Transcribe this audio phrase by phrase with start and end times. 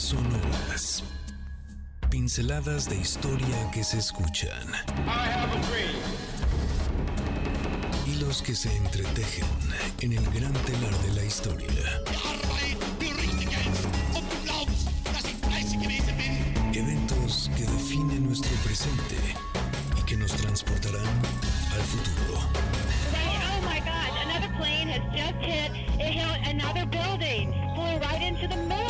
[0.00, 1.04] sonoras.
[2.10, 4.66] Pinceladas de historia que se escuchan.
[8.06, 9.46] Hilos que se entretejen
[10.00, 11.68] en el gran telar de la historia.
[16.72, 19.16] Eventos que definen nuestro presente
[19.98, 21.06] y que nos transportarán
[21.74, 22.40] al futuro.
[23.52, 28.48] Oh my God, another plane has just hit, it hit another building, flew right into
[28.48, 28.89] the it.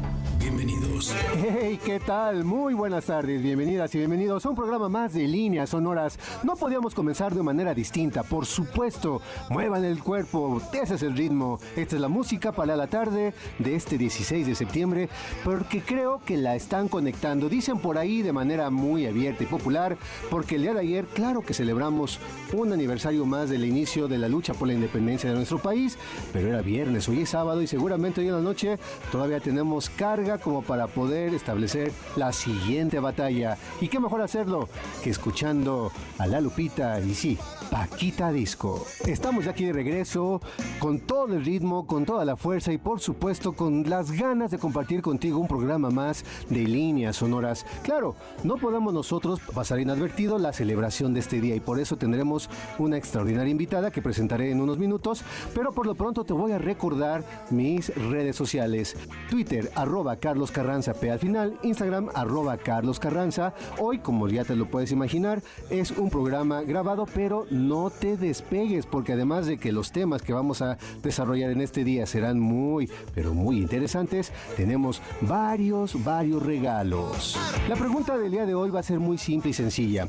[0.41, 1.13] Bienvenidos.
[1.35, 2.43] Hey, ¿qué tal?
[2.43, 6.17] Muy buenas tardes, bienvenidas y bienvenidos a un programa más de líneas sonoras.
[6.41, 9.21] No podíamos comenzar de manera distinta, por supuesto.
[9.51, 11.59] Muevan el cuerpo, ese es el ritmo.
[11.75, 15.09] Esta es la música para la tarde de este 16 de septiembre,
[15.43, 17.47] porque creo que la están conectando.
[17.47, 19.95] Dicen por ahí de manera muy abierta y popular,
[20.31, 22.19] porque el día de ayer, claro que celebramos
[22.53, 25.99] un aniversario más del inicio de la lucha por la independencia de nuestro país,
[26.33, 28.79] pero era viernes, hoy es sábado y seguramente hoy en la noche
[29.11, 33.57] todavía tenemos carga como para poder establecer la siguiente batalla.
[33.79, 34.69] ¿Y qué mejor hacerlo
[35.03, 37.37] que escuchando a la Lupita y sí,
[37.71, 38.85] Paquita Disco?
[39.07, 40.41] Estamos ya aquí de regreso
[40.77, 44.57] con todo el ritmo, con toda la fuerza y por supuesto con las ganas de
[44.57, 47.65] compartir contigo un programa más de líneas sonoras.
[47.81, 52.49] Claro, no podemos nosotros pasar inadvertido la celebración de este día y por eso tendremos
[52.77, 55.23] una extraordinaria invitada que presentaré en unos minutos,
[55.55, 58.97] pero por lo pronto te voy a recordar mis redes sociales.
[59.29, 63.53] Twitter, arroba Carlos Carranza P al final, Instagram, arroba Carlos Carranza.
[63.79, 68.85] Hoy, como ya te lo puedes imaginar, es un programa grabado, pero no te despegues,
[68.85, 72.89] porque además de que los temas que vamos a desarrollar en este día serán muy,
[73.13, 77.37] pero muy interesantes, tenemos varios, varios regalos.
[77.69, 80.07] La pregunta del día de hoy va a ser muy simple y sencilla.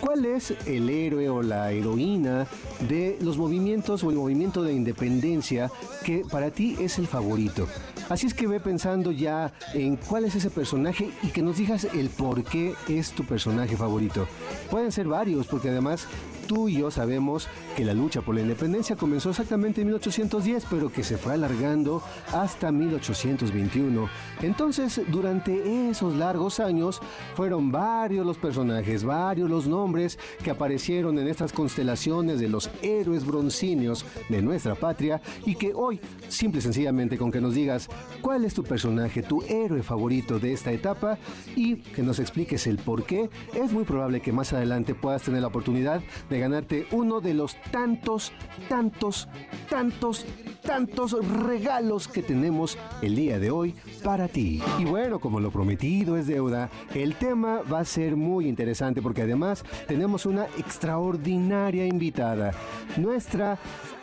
[0.00, 2.46] ¿Cuál es el héroe o la heroína
[2.88, 5.70] de los movimientos o el movimiento de independencia
[6.04, 7.66] que para ti es el favorito?
[8.08, 11.84] Así es que ve pensando ya en cuál es ese personaje y que nos digas
[11.92, 14.28] el por qué es tu personaje favorito.
[14.70, 16.06] Pueden ser varios, porque además
[16.46, 20.90] tú y yo sabemos que la lucha por la independencia comenzó exactamente en 1810, pero
[20.90, 22.02] que se fue alargando
[22.32, 24.08] hasta 1821.
[24.42, 27.00] Entonces, durante esos largos años,
[27.34, 33.26] fueron varios los personajes, varios los nombres que aparecieron en estas constelaciones de los héroes
[33.26, 37.88] broncíneos de nuestra patria y que hoy, simple y sencillamente con que nos digas
[38.20, 41.18] cuál es tu personaje, tu héroe favorito de esta etapa
[41.54, 45.40] y que nos expliques el por qué, es muy probable que más adelante puedas tener
[45.40, 48.32] la oportunidad de ganarte uno de los tantos,
[48.68, 49.28] tantos,
[49.68, 50.26] tantos,
[50.66, 54.60] tantos regalos que tenemos el día de hoy para ti.
[54.78, 59.22] Y bueno, como lo prometido es deuda, el tema va a ser muy interesante porque
[59.22, 62.52] además tenemos una extraordinaria invitada,
[62.96, 63.58] nuestra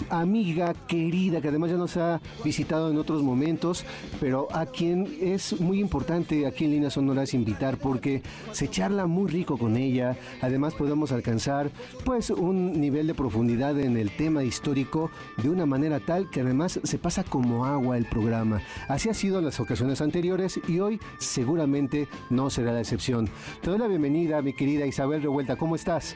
[0.09, 3.85] amiga querida que además ya nos ha visitado en otros momentos,
[4.19, 9.29] pero a quien es muy importante aquí en Líneas Sonoras invitar porque se charla muy
[9.29, 11.71] rico con ella, además podemos alcanzar
[12.05, 16.79] pues un nivel de profundidad en el tema histórico de una manera tal que además
[16.83, 18.61] se pasa como agua el programa.
[18.87, 23.27] Así ha sido en las ocasiones anteriores y hoy seguramente no será la excepción.
[23.61, 26.15] Te doy la bienvenida, mi querida Isabel Revuelta, ¿cómo estás?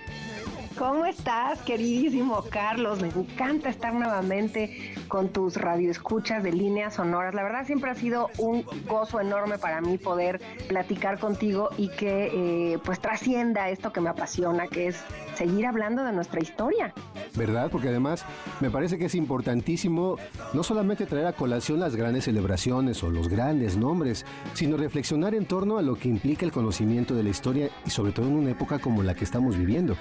[0.77, 3.01] ¿Cómo estás, queridísimo Carlos?
[3.01, 7.33] Me encanta estar nuevamente con tus radioescuchas de líneas sonoras.
[7.33, 12.73] La verdad siempre ha sido un gozo enorme para mí poder platicar contigo y que
[12.73, 15.03] eh, pues trascienda esto que me apasiona, que es
[15.35, 16.93] seguir hablando de nuestra historia.
[17.35, 17.69] ¿Verdad?
[17.71, 18.23] Porque además
[18.59, 20.17] me parece que es importantísimo
[20.53, 25.47] no solamente traer a colación las grandes celebraciones o los grandes nombres, sino reflexionar en
[25.47, 28.51] torno a lo que implica el conocimiento de la historia y sobre todo en una
[28.51, 29.97] época como la que estamos viviendo.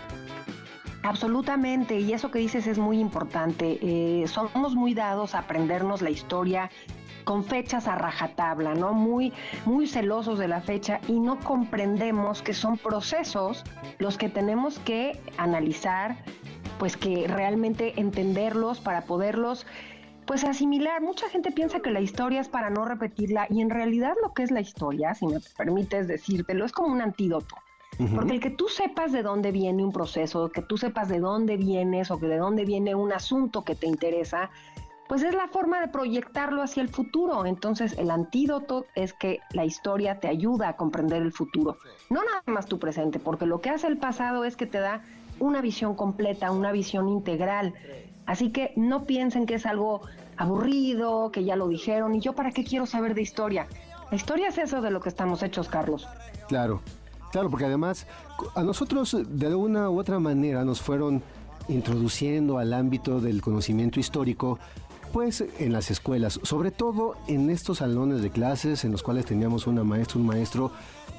[1.07, 3.79] Absolutamente, y eso que dices es muy importante.
[3.81, 6.69] Eh, somos muy dados a aprendernos la historia
[7.23, 8.93] con fechas a rajatabla, ¿no?
[8.93, 9.33] Muy,
[9.67, 13.63] muy celosos de la fecha y no comprendemos que son procesos
[13.99, 16.25] los que tenemos que analizar,
[16.81, 19.65] pues que realmente entenderlos para poderlos
[20.27, 21.03] pues asimilar.
[21.03, 24.43] Mucha gente piensa que la historia es para no repetirla y en realidad lo que
[24.43, 27.55] es la historia, si me permites decírtelo, es como un antídoto.
[28.15, 31.57] Porque el que tú sepas de dónde viene un proceso, que tú sepas de dónde
[31.57, 34.51] vienes o que de dónde viene un asunto que te interesa,
[35.09, 37.47] pues es la forma de proyectarlo hacia el futuro.
[37.47, 41.79] Entonces el antídoto es que la historia te ayuda a comprender el futuro,
[42.11, 45.03] no nada más tu presente, porque lo que hace el pasado es que te da
[45.39, 47.75] una visión completa, una visión integral.
[48.27, 50.03] Así que no piensen que es algo
[50.37, 53.69] aburrido, que ya lo dijeron, y yo para qué quiero saber de historia.
[54.11, 56.07] La historia es eso de lo que estamos hechos, Carlos.
[56.49, 56.81] Claro.
[57.33, 58.07] Claro, porque además
[58.55, 61.23] a nosotros de alguna u otra manera nos fueron
[61.69, 64.59] introduciendo al ámbito del conocimiento histórico,
[65.13, 69.67] pues en las escuelas, sobre todo en estos salones de clases en los cuales teníamos
[69.67, 70.71] una maestra, un maestro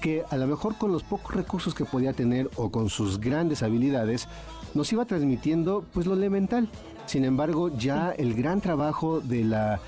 [0.02, 3.64] que a lo mejor con los pocos recursos que podía tener o con sus grandes
[3.64, 4.28] habilidades
[4.74, 6.70] nos iba transmitiendo pues lo elemental.
[7.06, 9.80] Sin embargo, ya el gran trabajo de la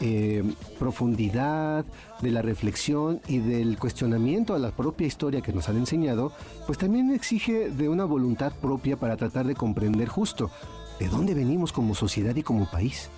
[0.00, 0.42] eh,
[0.78, 1.84] profundidad,
[2.20, 6.32] de la reflexión y del cuestionamiento a la propia historia que nos han enseñado,
[6.66, 10.50] pues también exige de una voluntad propia para tratar de comprender justo
[10.98, 13.10] de dónde venimos como sociedad y como país.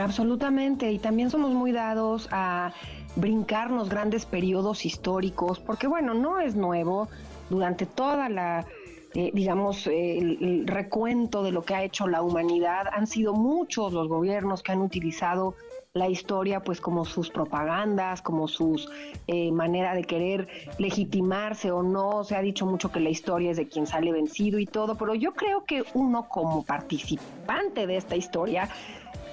[0.00, 2.72] Absolutamente, y también somos muy dados a
[3.16, 7.08] brincarnos grandes periodos históricos, porque bueno, no es nuevo,
[7.48, 8.66] durante toda la,
[9.14, 14.08] eh, digamos, el, recuento de lo que ha hecho la humanidad, han sido muchos los
[14.08, 15.54] gobiernos que han utilizado
[15.94, 18.90] la historia pues como sus propagandas, como sus
[19.28, 22.24] eh, manera de querer legitimarse o no.
[22.24, 25.14] Se ha dicho mucho que la historia es de quien sale vencido y todo, pero
[25.14, 28.68] yo creo que uno como participante de esta historia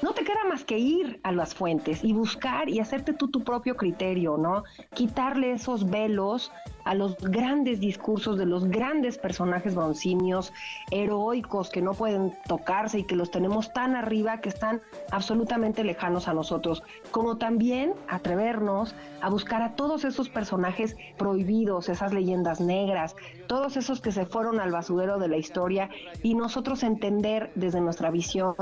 [0.04, 3.44] no te queda más que ir a las fuentes y buscar y hacerte tú tu
[3.44, 4.64] propio criterio, ¿no?
[4.94, 6.52] Quitarle esos velos
[6.84, 10.54] a los grandes discursos de los grandes personajes broncinios,
[10.92, 14.82] heroicos que no pueden tocarse y que los tenemos tan arriba que están
[15.12, 22.14] absolutamente lejanos a nosotros, como también atrevernos a buscar a todos esos personajes prohibidos, esas
[22.14, 23.16] leyendas negras,
[23.48, 25.90] todos esos que se fueron al basurero de la historia
[26.24, 28.56] y nosotros entender desde nuestra visión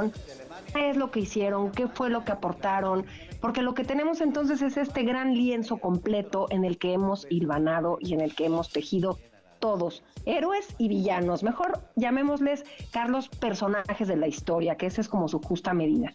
[0.73, 3.05] qué es lo que hicieron, qué fue lo que aportaron,
[3.41, 7.97] porque lo que tenemos entonces es este gran lienzo completo en el que hemos hilvanado
[8.01, 9.19] y en el que hemos tejido
[9.59, 11.43] todos, héroes y villanos.
[11.43, 16.13] Mejor llamémosles, Carlos, personajes de la historia, que esa es como su justa medida.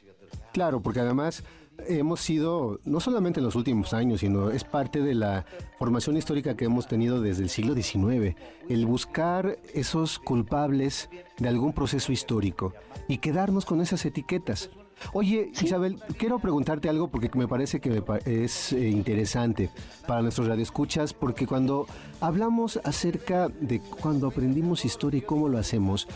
[0.52, 1.44] Claro, porque además
[1.86, 5.44] hemos sido, no solamente en los últimos años, sino es parte de la
[5.78, 8.36] formación histórica que hemos tenido desde el siglo XIX,
[8.68, 12.72] el buscar esos culpables de algún proceso histórico
[13.08, 14.70] y quedarnos con esas etiquetas.
[15.12, 19.70] Oye, Isabel, quiero preguntarte algo porque me parece que es eh, interesante
[20.06, 21.86] para nuestros radioescuchas, porque cuando
[22.20, 26.08] hablamos acerca de cuando aprendimos historia y cómo lo hacemos,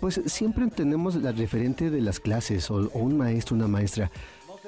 [0.00, 4.10] pues siempre tenemos la referente de las clases o, un maestro, una maestra.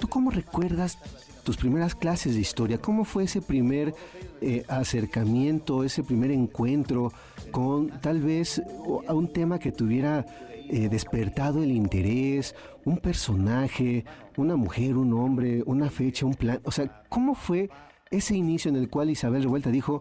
[0.01, 0.99] ¿Tú cómo recuerdas
[1.45, 2.79] tus primeras clases de historia?
[2.79, 3.95] ¿Cómo fue ese primer
[4.41, 7.13] eh, acercamiento, ese primer encuentro
[7.51, 8.63] con tal vez
[9.07, 10.25] a un tema que tuviera
[10.71, 12.55] eh, despertado el interés,
[12.85, 14.05] un personaje,
[14.37, 16.61] una mujer, un hombre, una fecha, un plan.
[16.65, 17.71] O sea, ¿cómo fue
[18.11, 20.01] ese inicio en el cual Isabel Revuelta dijo,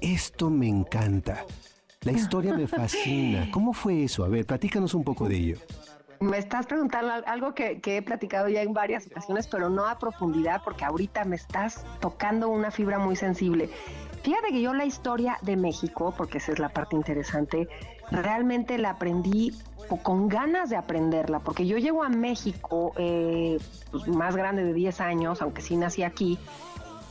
[0.00, 1.44] esto me encanta,
[2.02, 3.48] la historia me fascina?
[3.52, 4.24] ¿Cómo fue eso?
[4.24, 5.56] A ver, platícanos un poco de ello.
[6.20, 9.98] Me estás preguntando algo que, que, he platicado ya en varias ocasiones, pero no a
[9.98, 13.68] profundidad, porque ahorita me estás tocando una fibra muy sensible.
[14.22, 17.68] Fíjate que yo la historia de México, porque esa es la parte interesante,
[18.10, 19.52] realmente la aprendí
[19.88, 23.58] con ganas de aprenderla, porque yo llego a México eh,
[23.90, 26.38] pues, más grande de 10 años, aunque sí nací aquí,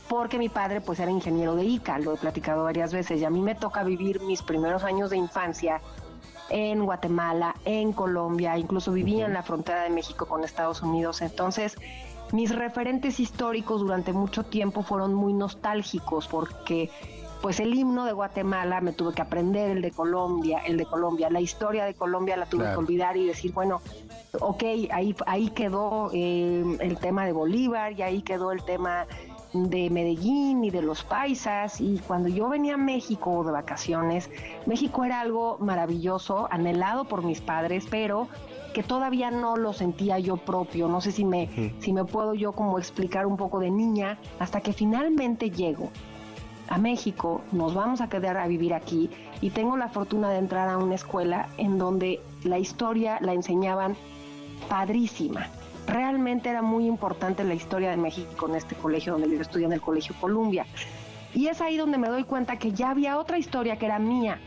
[0.08, 3.30] porque mi padre pues era ingeniero de ICA, lo he platicado varias veces, y a
[3.30, 5.80] mí me toca vivir mis primeros años de infancia
[6.48, 11.76] en Guatemala, en Colombia, incluso vivía en la frontera de México con Estados Unidos, entonces
[12.32, 16.90] mis referentes históricos durante mucho tiempo fueron muy nostálgicos porque
[17.40, 21.30] pues el himno de Guatemala me tuve que aprender, el de Colombia, el de Colombia,
[21.30, 23.80] la historia de Colombia la tuve que olvidar y decir, bueno,
[24.40, 29.06] ok, ahí, ahí quedó eh, el tema de Bolívar y ahí quedó el tema
[29.52, 31.80] de Medellín y de los paisas.
[31.80, 34.30] Y cuando yo venía a México de vacaciones,
[34.66, 38.28] México era algo maravilloso, anhelado por mis padres, pero
[38.74, 42.52] que todavía no lo sentía yo propio, no sé si me, si me puedo yo
[42.52, 45.90] como explicar un poco de niña, hasta que finalmente llego
[46.68, 50.68] a México, nos vamos a quedar a vivir aquí y tengo la fortuna de entrar
[50.68, 53.96] a una escuela en donde la historia la enseñaban
[54.68, 55.48] padrísima.
[55.86, 59.72] Realmente era muy importante la historia de México en este colegio donde yo estudié en
[59.72, 60.66] el Colegio Columbia.
[61.34, 64.40] Y es ahí donde me doy cuenta que ya había otra historia que era mía,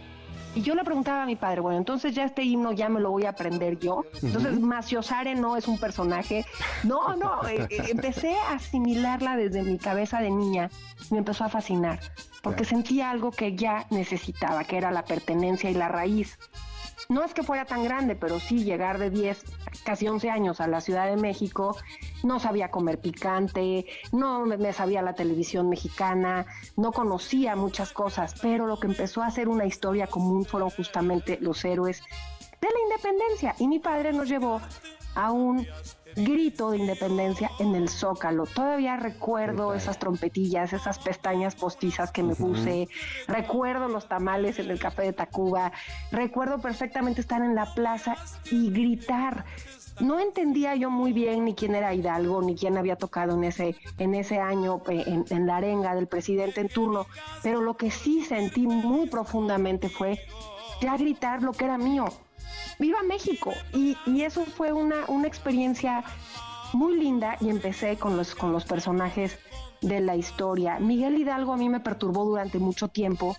[0.60, 3.12] y yo le preguntaba a mi padre, bueno, entonces ya este himno ya me lo
[3.12, 4.04] voy a aprender yo.
[4.22, 6.46] Entonces, Maciosare no es un personaje.
[6.84, 10.70] No, no, eh, eh, empecé a asimilarla desde mi cabeza de niña.
[11.12, 12.02] Me empezó a fascinar,
[12.42, 16.38] porque sentía algo que ya necesitaba, que era la pertenencia y la raíz.
[17.12, 19.44] No es que fuera tan grande, pero sí llegar de 10,
[19.84, 21.76] casi 11 años a la Ciudad de México,
[22.24, 26.46] no sabía comer picante, no me sabía la televisión mexicana,
[26.78, 31.40] no conocía muchas cosas, pero lo que empezó a ser una historia común fueron justamente
[31.42, 32.04] los héroes
[32.62, 33.56] de la independencia.
[33.58, 34.62] Y mi padre nos llevó
[35.16, 35.66] a un
[36.16, 38.46] grito de independencia en el Zócalo.
[38.46, 42.88] Todavía recuerdo esas trompetillas, esas pestañas postizas que me puse,
[43.28, 45.72] recuerdo los tamales en el café de Tacuba,
[46.12, 48.16] recuerdo perfectamente estar en la plaza
[48.52, 49.46] y gritar.
[50.00, 53.76] No entendía yo muy bien ni quién era Hidalgo, ni quién había tocado en ese,
[53.98, 57.06] en ese año eh, en, en la arenga del presidente en turno,
[57.44, 60.20] pero lo que sí sentí muy profundamente fue
[60.82, 62.06] ya gritar lo que era mío,
[62.80, 63.54] viva México.
[63.74, 66.04] Y, y eso fue una, una experiencia
[66.74, 69.38] muy linda y empecé con los, con los personajes
[69.82, 70.78] de la historia.
[70.80, 73.38] Miguel Hidalgo a mí me perturbó durante mucho tiempo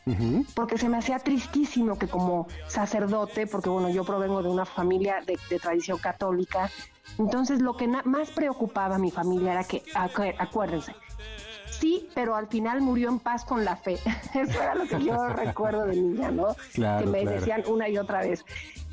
[0.54, 5.16] porque se me hacía tristísimo que como sacerdote, porque bueno, yo provengo de una familia
[5.26, 6.70] de, de tradición católica,
[7.18, 9.82] entonces lo que más preocupaba a mi familia era que,
[10.38, 10.94] acuérdense,
[11.70, 13.98] sí, pero al final murió en paz con la fe.
[14.34, 16.56] Eso era lo que yo recuerdo de niña, ¿no?
[16.74, 18.44] que me decían una y otra vez.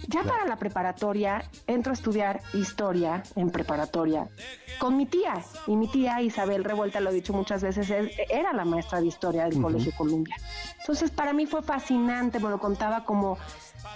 [0.07, 4.27] Ya para la preparatoria, entro a estudiar historia en preparatoria
[4.77, 5.41] con mi tía.
[5.65, 7.89] Y mi tía Isabel Revuelta, lo he dicho muchas veces,
[8.29, 10.36] era la maestra de historia del Colegio Columbia.
[10.79, 13.38] Entonces, para mí fue fascinante, me lo contaba como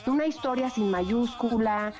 [0.07, 1.93] una historia sin mayúscula,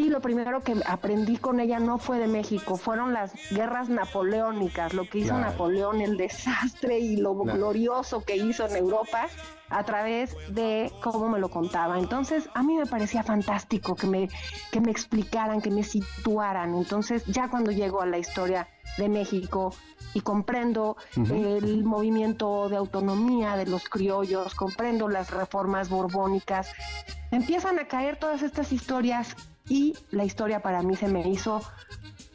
[0.00, 4.94] y lo primero que aprendí con ella no fue de México, fueron las guerras napoleónicas,
[4.94, 9.28] lo que hizo Napoleón, el desastre y lo glorioso que hizo en Europa
[9.68, 11.98] a través de cómo me lo contaba.
[11.98, 14.28] Entonces, a mí me parecía fantástico que me,
[14.72, 16.74] que me explicaran, que me situaran.
[16.74, 19.74] Entonces, ya cuando llego a la historia de México
[20.14, 26.72] y comprendo el movimiento de autonomía de los criollos, comprendo las reformas borbónicas,
[27.30, 29.36] empiezan a caer todas estas historias
[29.70, 31.62] y la historia para mí se me hizo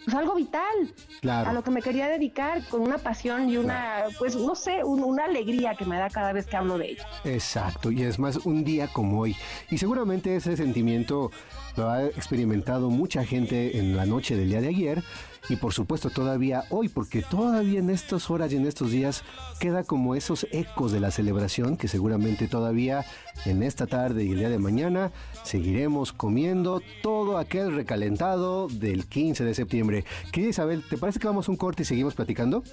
[0.06, 0.94] pues algo vital
[1.30, 5.26] a lo que me quería dedicar con una pasión y una, pues no sé, una
[5.26, 7.08] alegría que me da cada vez que hablo de ella.
[7.24, 9.36] Exacto, y es más un día como hoy.
[9.72, 11.32] Y seguramente ese sentimiento
[11.76, 15.04] lo ha experimentado mucha gente en la noche del día de ayer
[15.50, 19.24] y por supuesto todavía hoy, porque todavía en estas horas y en estos días
[19.60, 23.06] queda como esos ecos de la celebración que seguramente todavía
[23.46, 25.12] en esta tarde y el día de mañana
[25.44, 30.06] seguiremos comiendo todo aquel recalentado del 15 de septiembre.
[30.32, 32.64] Querida Isabel, ¿te parece que vamos un corte y seguimos platicando?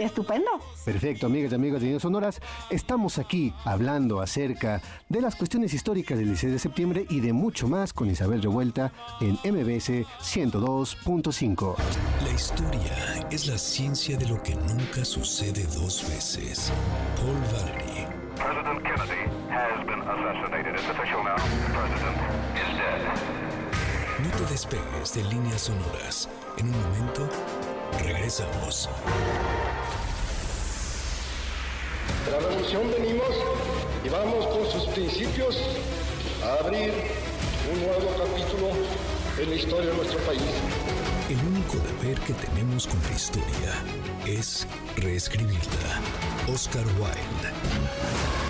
[0.00, 0.50] Estupendo.
[0.84, 2.40] Perfecto, amigas y amigos de Niños Sonoras.
[2.70, 7.68] Estamos aquí hablando acerca de las cuestiones históricas del 16 de septiembre y de mucho
[7.68, 11.76] más con Isabel Revuelta en MBS 102.5.
[12.24, 16.72] La historia es la ciencia de lo que nunca sucede dos veces.
[17.16, 18.06] Paul Valery.
[18.36, 20.74] President Kennedy has been assassinated.
[20.74, 21.36] It's official now.
[21.36, 22.16] The president
[22.56, 23.50] is dead.
[24.22, 26.28] No te despegues de líneas sonoras.
[26.58, 27.28] En un momento,
[28.02, 28.88] regresamos.
[32.30, 33.28] La revolución venimos
[34.04, 35.56] y vamos con sus principios
[36.44, 36.92] a abrir
[37.72, 38.70] un nuevo capítulo
[39.40, 40.42] en la historia de nuestro país.
[41.28, 43.84] El único deber que tenemos con la historia
[44.26, 46.00] es reescribirla.
[46.46, 48.49] Oscar Wilde.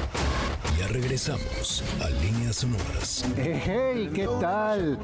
[0.92, 3.24] Regresamos a Líneas Sonoras.
[3.36, 4.10] ¡Hey!
[4.12, 4.98] ¿Qué tal?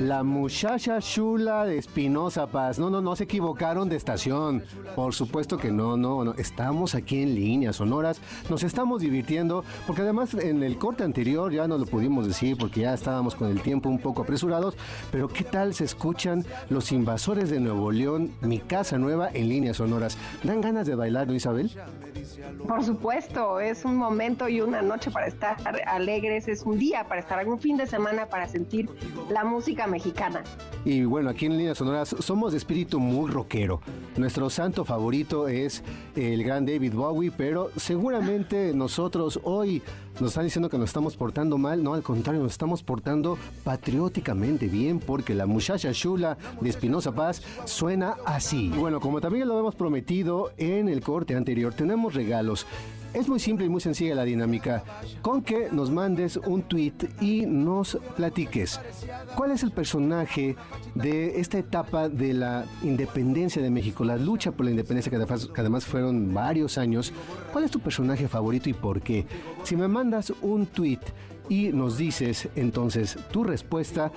[0.00, 2.78] La muchacha chula de Espinosa Paz.
[2.78, 4.62] No, no, no se equivocaron de estación.
[4.94, 6.34] Por supuesto que no, no, no.
[6.34, 8.20] Estamos aquí en Líneas Sonoras.
[8.50, 12.80] Nos estamos divirtiendo porque además en el corte anterior ya no lo pudimos decir porque
[12.80, 14.76] ya estábamos con el tiempo un poco apresurados.
[15.10, 19.78] Pero ¿qué tal se escuchan los invasores de Nuevo León, mi casa nueva en Líneas
[19.78, 20.18] Sonoras?
[20.42, 21.70] ¿Dan ganas de bailar, ¿no, Isabel?
[22.66, 25.56] Por supuesto, es un momento y una noche para estar
[25.86, 28.88] alegres, es un día para estar, un fin de semana para sentir
[29.30, 30.42] la música mexicana.
[30.84, 33.80] Y bueno, aquí en Líneas Sonoras somos de espíritu muy rockero.
[34.16, 35.82] Nuestro santo favorito es
[36.16, 39.82] el gran David Bowie, pero seguramente nosotros hoy
[40.20, 41.82] nos están diciendo que nos estamos portando mal.
[41.82, 47.42] No, al contrario, nos estamos portando patrióticamente bien porque la muchacha chula de Espinosa Paz
[47.64, 48.66] suena así.
[48.66, 52.66] Y bueno, como también lo hemos prometido en el corte anterior, tenemos regalos.
[53.12, 54.84] Es muy simple y muy sencilla la dinámica.
[55.20, 58.80] Con que nos mandes un tweet y nos platiques.
[59.34, 60.54] ¿Cuál es el personaje
[60.94, 65.16] de esta etapa de la independencia de México, la lucha por la independencia que
[65.60, 67.12] además, fueron varios años?
[67.52, 69.26] ¿Cuál es tu personaje favorito y por qué?
[69.64, 71.00] Si me mandas un tweet
[71.50, 74.12] y nos dices entonces tu respuesta,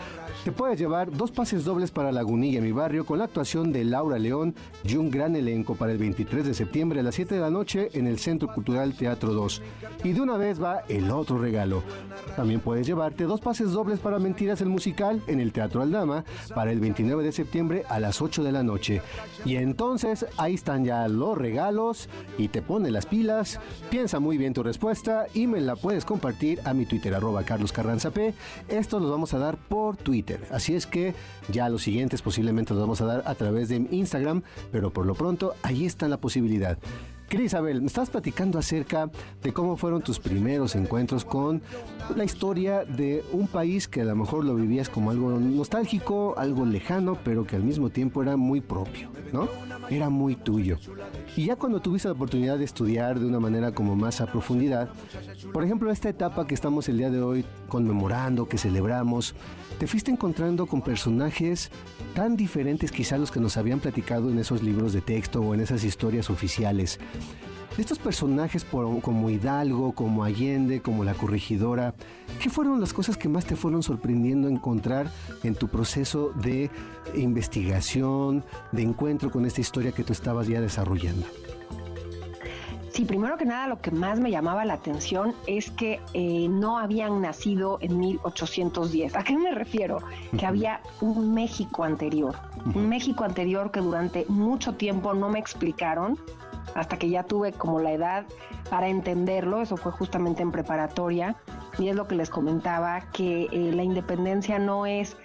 [0.45, 4.19] te puedes llevar dos pases dobles para Lagunilla, mi barrio, con la actuación de Laura
[4.19, 7.49] León y un gran elenco para el 23 de septiembre a las 7 de la
[7.49, 9.61] noche en el Centro Cultural Teatro 2.
[10.03, 11.81] Y de una vez va el otro regalo.
[12.35, 16.23] También puedes llevarte dos pases dobles para Mentiras el Musical en el Teatro Aldama
[16.53, 19.01] para el 29 de septiembre a las 8 de la noche.
[19.43, 23.59] Y entonces ahí están ya los regalos y te pone las pilas,
[23.89, 27.71] piensa muy bien tu respuesta y me la puedes compartir a mi Twitter arroba Carlos
[27.71, 28.33] Carranza P.
[28.67, 30.45] Estos los vamos a dar por Twitter.
[30.51, 31.15] Así es que
[31.49, 35.15] ya los siguientes posiblemente los vamos a dar a través de Instagram, pero por lo
[35.15, 36.77] pronto ahí está la posibilidad.
[37.31, 39.09] Isabel, me estás platicando acerca
[39.41, 41.61] de cómo fueron tus primeros encuentros con
[42.15, 46.65] la historia de un país que a lo mejor lo vivías como algo nostálgico, algo
[46.65, 49.49] lejano, pero que al mismo tiempo era muy propio, ¿no?
[49.89, 50.77] Era muy tuyo.
[51.35, 54.89] Y ya cuando tuviste la oportunidad de estudiar de una manera como más a profundidad,
[55.51, 59.35] por ejemplo, esta etapa que estamos el día de hoy conmemorando, que celebramos,
[59.79, 61.71] te fuiste encontrando con personajes
[62.13, 65.61] tan diferentes quizá los que nos habían platicado en esos libros de texto o en
[65.61, 66.99] esas historias oficiales.
[67.77, 71.95] Estos personajes como Hidalgo, como Allende, como la corregidora,
[72.39, 75.09] ¿qué fueron las cosas que más te fueron sorprendiendo encontrar
[75.41, 76.69] en tu proceso de
[77.15, 81.25] investigación, de encuentro con esta historia que tú estabas ya desarrollando?
[82.91, 86.77] Sí, primero que nada lo que más me llamaba la atención es que eh, no
[86.77, 89.15] habían nacido en 1810.
[89.15, 89.97] ¿A qué me refiero?
[90.37, 92.35] Que había un México anterior,
[92.75, 96.19] un México anterior que durante mucho tiempo no me explicaron
[96.75, 98.25] hasta que ya tuve como la edad
[98.69, 101.35] para entenderlo, eso fue justamente en preparatoria,
[101.77, 105.17] y es lo que les comentaba, que eh, la independencia no es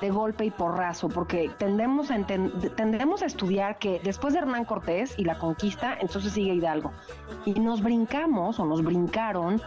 [0.00, 5.14] de golpe y porrazo, porque tendemos a, tendemos a estudiar que después de Hernán Cortés
[5.18, 6.92] y la conquista, entonces sigue Hidalgo.
[7.44, 9.60] Y nos brincamos o nos brincaron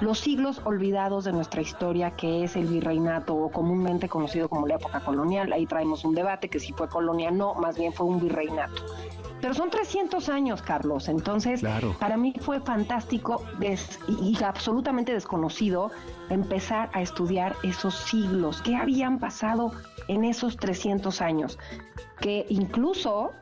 [0.00, 4.76] los siglos olvidados de nuestra historia, que es el virreinato o comúnmente conocido como la
[4.76, 5.52] época colonial.
[5.52, 8.82] Ahí traemos un debate que si fue colonia no, más bien fue un virreinato.
[9.44, 11.06] Pero son 300 años, Carlos.
[11.06, 11.62] Entonces,
[12.00, 13.44] para mí fue fantástico
[14.08, 15.90] y absolutamente desconocido
[16.30, 18.62] empezar a estudiar esos siglos.
[18.62, 19.70] ¿Qué habían pasado
[20.08, 21.58] en esos 300 años?
[22.20, 23.32] Que incluso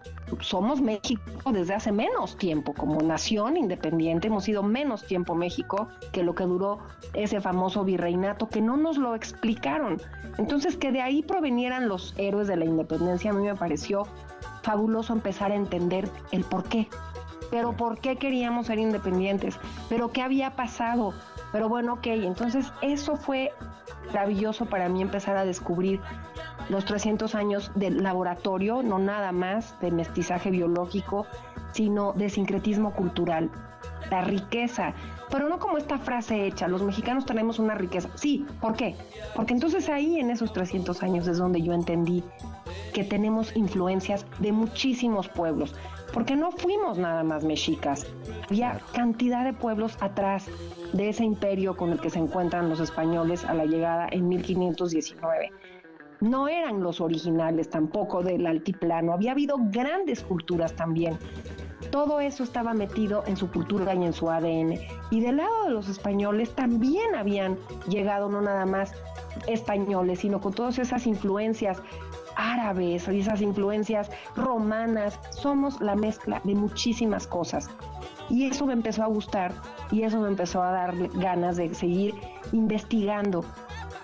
[0.41, 6.25] somos México desde hace menos tiempo, como nación independiente, hemos sido menos tiempo México que
[6.25, 6.81] lo que duró
[7.15, 10.03] ese famoso virreinato, que no nos lo explicaron.
[10.37, 14.09] Entonces, que de ahí provenieran los héroes de la independencia, a mí me pareció
[14.63, 16.89] fabuloso empezar a entender el por qué.
[17.51, 21.13] Pero por qué queríamos ser independientes, pero qué había pasado.
[21.53, 23.53] Pero bueno, ok, entonces eso fue
[24.07, 26.01] maravilloso para mí empezar a descubrir
[26.69, 31.27] los 300 años del laboratorio, no nada más de mestizaje biológico,
[31.73, 33.51] sino de sincretismo cultural,
[34.11, 34.95] la riqueza,
[35.31, 38.11] pero no como esta frase hecha, los mexicanos tenemos una riqueza.
[38.15, 38.97] Sí, ¿por qué?
[39.35, 42.23] Porque entonces ahí en esos 300 años es donde yo entendí
[42.93, 45.75] que tenemos influencias de muchísimos pueblos,
[46.13, 48.07] porque no fuimos nada más mexicas,
[48.49, 50.47] había cantidad de pueblos atrás
[50.93, 55.53] de ese imperio con el que se encuentran los españoles a la llegada en 1519
[56.23, 61.19] no eran los originales tampoco del altiplano, había habido grandes culturas también.
[61.91, 64.79] Todo eso estaba metido en su cultura y en su ADN.
[65.11, 67.59] Y del lado de los españoles también habían
[67.89, 68.93] llegado no nada más
[69.49, 71.83] españoles, sino con todas esas influencias
[72.37, 75.19] árabes y esas influencias romanas.
[75.31, 77.71] Somos la mezcla de muchísimas cosas.
[78.29, 79.53] Y eso me empezó a gustar
[79.91, 82.15] y eso me empezó a dar ganas de seguir
[82.53, 83.45] investigando.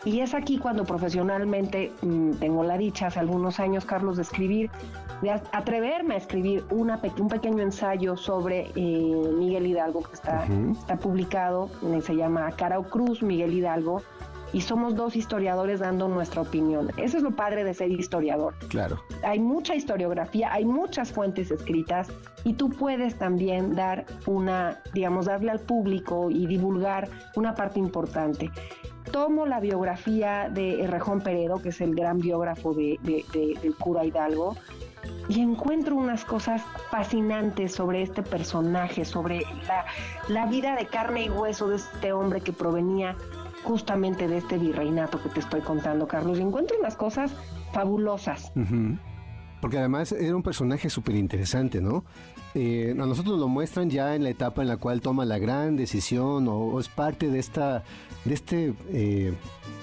[0.05, 4.71] Y es aquí cuando profesionalmente mm, tengo la dicha hace algunos años, Carlos, de escribir,
[5.23, 10.97] de atreverme a escribir una, un pequeño ensayo sobre eh, Miguel Hidalgo que está, está
[10.97, 14.03] publicado, eh, se llama Cara Cruz, Miguel Hidalgo,
[14.53, 16.91] y somos dos historiadores dando nuestra opinión.
[16.97, 18.55] Eso es lo padre de ser historiador.
[18.69, 19.03] Claro.
[19.23, 22.09] Hay mucha historiografía, hay muchas fuentes escritas
[22.45, 28.51] y tú puedes también dar una, digamos, darle al público y divulgar una parte importante.
[29.13, 34.57] Tomo la biografía de Errejón Peredo, que es el gran biógrafo de, del cura Hidalgo,
[35.29, 39.85] y encuentro unas cosas fascinantes sobre este personaje, sobre la,
[40.29, 43.17] la, vida de carne y hueso de este hombre que provenía
[43.64, 46.38] justamente de este virreinato que te estoy contando, Carlos.
[46.38, 47.33] encuentro unas cosas
[47.73, 48.53] fabulosas.
[49.61, 52.05] Porque además era un personaje súper interesante, ¿no?
[52.55, 55.77] Eh, a nosotros lo muestran ya en la etapa en la cual toma la gran
[55.77, 57.83] decisión o, es parte de esta,
[58.25, 59.35] de este, eh,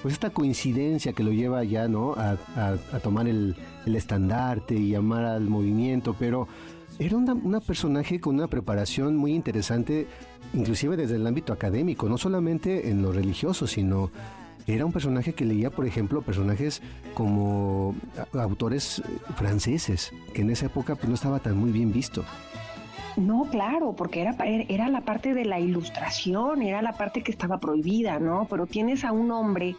[0.02, 2.14] pues esta coincidencia que lo lleva ya, ¿no?
[2.16, 2.36] A,
[3.02, 6.48] tomar el, el, estandarte y llamar al movimiento, pero
[6.98, 10.06] era una personaje con una preparación muy interesante
[10.54, 14.10] inclusive desde el ámbito académico, no solamente en lo religioso, sino
[14.66, 16.82] era un personaje que leía, por ejemplo, personajes
[17.14, 17.94] como
[18.32, 19.02] autores
[19.36, 22.24] franceses, que en esa época pues, no estaba tan muy bien visto.
[23.16, 27.58] No, claro, porque era, era la parte de la ilustración, era la parte que estaba
[27.58, 28.46] prohibida, ¿no?
[28.50, 29.76] Pero tienes a un hombre,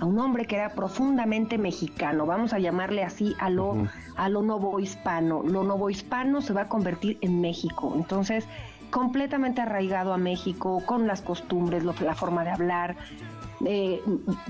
[0.00, 3.76] a un hombre que era profundamente mexicano, vamos a llamarle así a lo,
[4.16, 5.42] a lo novohispano.
[5.42, 7.92] Lo novohispano se va a convertir en México.
[7.94, 8.46] Entonces,
[8.90, 12.96] completamente arraigado a México, con las costumbres, la forma de hablar.
[13.64, 14.00] eh,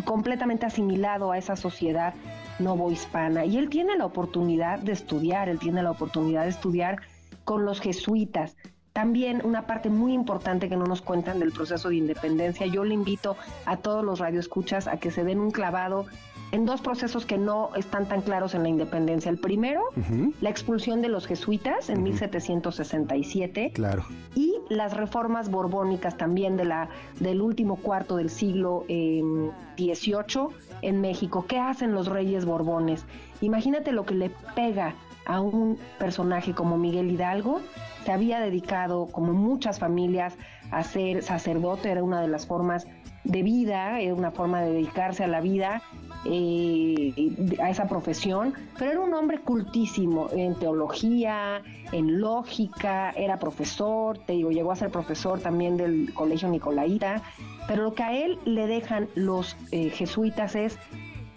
[0.04, 2.12] completamente asimilado a esa sociedad
[2.58, 3.44] novohispana.
[3.44, 7.00] Y él tiene la oportunidad de estudiar, él tiene la oportunidad de estudiar
[7.44, 8.56] con los jesuitas.
[8.98, 12.94] También una parte muy importante que no nos cuentan del proceso de independencia, yo le
[12.94, 16.06] invito a todos los radioescuchas a que se den un clavado
[16.50, 19.30] en dos procesos que no están tan claros en la independencia.
[19.30, 19.84] El primero,
[20.40, 23.70] la expulsión de los jesuitas en 1767.
[23.72, 24.04] Claro.
[24.34, 26.88] Y las reformas borbónicas también de la,
[27.20, 30.48] del último cuarto del siglo XVIII
[30.82, 31.44] en México.
[31.46, 33.04] ¿Qué hacen los reyes borbones?
[33.42, 34.96] Imagínate lo que le pega
[35.28, 37.60] a un personaje como Miguel Hidalgo.
[38.08, 40.34] Se había dedicado, como muchas familias,
[40.70, 42.86] a ser sacerdote, era una de las formas
[43.24, 45.82] de vida, era una forma de dedicarse a la vida
[46.24, 47.12] eh,
[47.62, 51.60] a esa profesión, pero era un hombre cultísimo en teología,
[51.92, 57.20] en lógica, era profesor, te digo, llegó a ser profesor también del Colegio Nicolaita,
[57.66, 60.78] pero lo que a él le dejan los eh, jesuitas es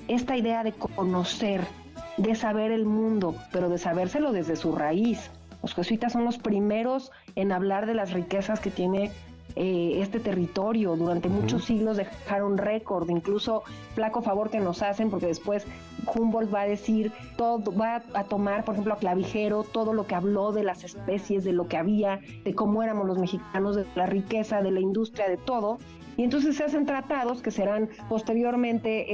[0.08, 1.68] esta idea de conocer,
[2.16, 5.32] de saber el mundo, pero de sabérselo desde su raíz.
[5.62, 9.12] Los jesuitas son los primeros en hablar de las riquezas que tiene
[9.56, 10.96] eh, este territorio.
[10.96, 13.64] Durante muchos siglos dejaron récord, incluso
[13.96, 15.66] flaco favor que nos hacen, porque después
[16.14, 20.16] Humboldt va a decir, todo, va a tomar, por ejemplo, a Clavijero, todo lo que
[20.16, 24.06] habló de las especies, de lo que había, de cómo éramos los mexicanos, de la
[24.06, 25.80] riqueza, de la industria, de todo.
[26.18, 29.06] Y entonces se hacen tratados que serán posteriormente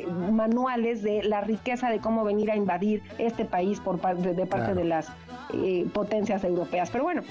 [0.00, 4.46] eh, manuales de la riqueza de cómo venir a invadir este país por parte de,
[4.46, 5.08] parte de las
[5.54, 6.90] eh, potencias europeas.
[6.90, 7.22] Pero bueno,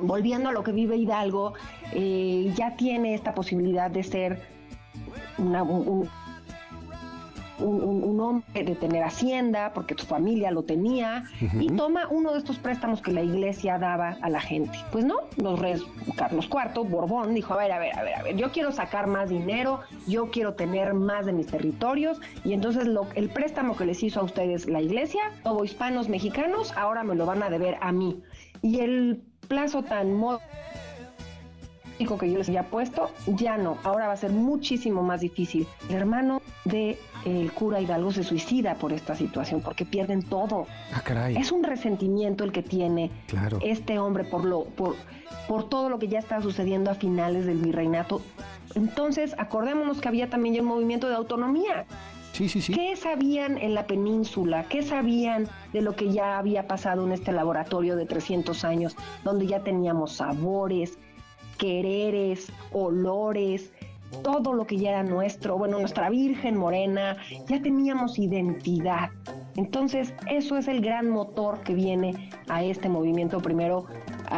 [0.00, 1.54] volviendo a lo que vive Hidalgo,
[1.92, 4.42] eh, ya tiene esta posibilidad de ser
[5.38, 6.08] un,
[7.58, 13.00] hombre, de tener hacienda, porque su familia lo tenía, y toma uno de estos préstamos
[13.00, 14.78] que la iglesia daba a la gente.
[14.92, 15.82] Pues no, los reyes
[16.16, 19.06] Carlos IV, Borbón, dijo, a ver, a ver, a ver, a ver, yo quiero sacar
[19.06, 23.86] más dinero, yo quiero tener más de mis territorios, y entonces lo, el préstamo que
[23.86, 27.76] les hizo a ustedes la iglesia, como hispanos mexicanos, ahora me lo van a deber
[27.80, 28.22] a mí.
[28.62, 30.40] Y el plazo tan módico
[32.18, 35.66] que yo les había puesto, ya no, ahora va a ser muchísimo más difícil.
[35.88, 40.66] El hermano de el cura Hidalgo se suicida por esta situación, porque pierden todo.
[40.92, 41.36] Ah, caray.
[41.36, 43.58] Es un resentimiento el que tiene claro.
[43.62, 44.94] este hombre por lo, por,
[45.48, 48.22] por todo lo que ya está sucediendo a finales del virreinato.
[48.76, 51.84] Entonces, acordémonos que había también ya un movimiento de autonomía.
[52.32, 54.66] ¿Qué sabían en la península?
[54.68, 59.46] ¿Qué sabían de lo que ya había pasado en este laboratorio de 300 años, donde
[59.46, 60.98] ya teníamos sabores,
[61.56, 63.72] quereres, olores,
[64.22, 67.16] todo lo que ya era nuestro, bueno, nuestra Virgen Morena,
[67.48, 69.10] ya teníamos identidad.
[69.56, 73.86] Entonces, eso es el gran motor que viene a este movimiento primero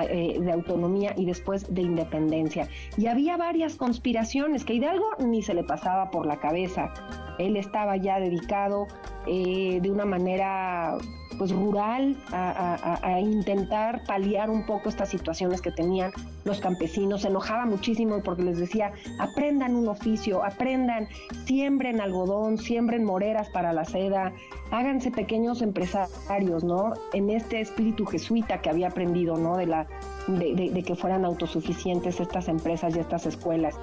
[0.09, 2.69] eh, de autonomía y después de independencia.
[2.97, 6.93] Y había varias conspiraciones que Hidalgo ni se le pasaba por la cabeza.
[7.38, 8.87] Él estaba ya dedicado
[9.27, 10.99] eh, de una manera
[11.38, 16.12] pues rural a, intentar paliar un poco estas situaciones que tenían
[16.44, 17.22] los campesinos.
[17.22, 21.09] Se enojaba muchísimo porque les decía, aprendan un oficio, aprendan,
[21.46, 24.33] siembren algodón, siembren moreras para la seda,
[24.70, 26.94] háganse pequeños empresarios, ¿no?
[27.12, 29.57] En este espíritu jesuita que había aprendido, ¿no?
[29.57, 29.87] De la
[30.29, 33.77] de, que fueran autosuficientes estas empresas y estas escuelas.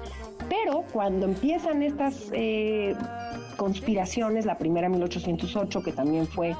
[0.48, 2.94] Pero cuando empiezan estas eh,
[3.56, 6.54] conspiraciones, la primera en 1808, que también fue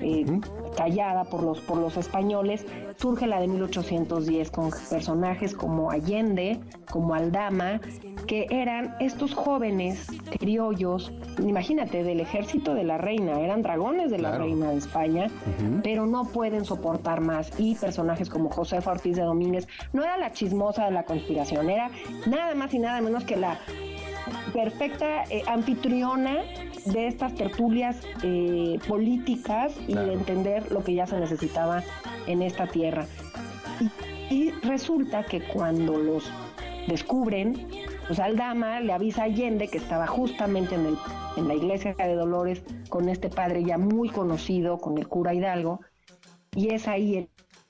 [0.00, 0.40] eh,
[0.76, 2.64] callada por los, por los españoles,
[2.96, 7.80] surge la de 1810 con personajes como Allende, como Aldama,
[8.26, 10.06] que eran estos jóvenes
[10.38, 15.28] criollos, imagínate, del ejército de la reina, eran dragones de la reina de España,
[15.82, 17.50] pero no pueden soportar más.
[17.58, 21.90] Y personajes como José Ortiz de Domínguez, no era la chismosa de la conspiración, era
[22.26, 23.58] nada más y nada menos que la
[24.52, 26.38] perfecta eh, anfitriona
[26.84, 31.82] de estas tertulias eh, políticas y de entender lo que ya se necesitaba
[32.26, 33.06] en esta tierra.
[34.30, 36.30] Y, resulta que cuando los
[36.86, 37.66] descubren,
[38.06, 40.98] pues Aldama le avisa a Allende que estaba justamente en, el,
[41.36, 45.80] en la iglesia de Dolores con este padre ya muy conocido, con el cura Hidalgo,
[46.54, 47.28] y es ahí en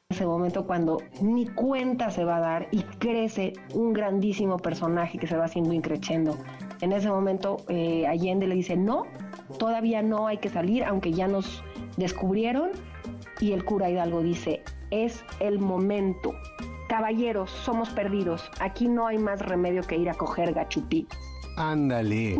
[0.08, 5.26] ese momento cuando ni cuenta se va a dar y crece un grandísimo personaje que
[5.26, 6.38] se va haciendo increchendo
[6.80, 9.06] en ese momento eh, Allende le dice, no,
[9.58, 11.62] todavía no hay que salir, aunque ya nos
[11.96, 12.70] descubrieron.
[13.40, 16.34] Y el cura Hidalgo dice, es el momento.
[16.88, 18.50] Caballeros, somos perdidos.
[18.60, 21.06] Aquí no hay más remedio que ir a coger gachupí.
[21.56, 22.38] Ándale.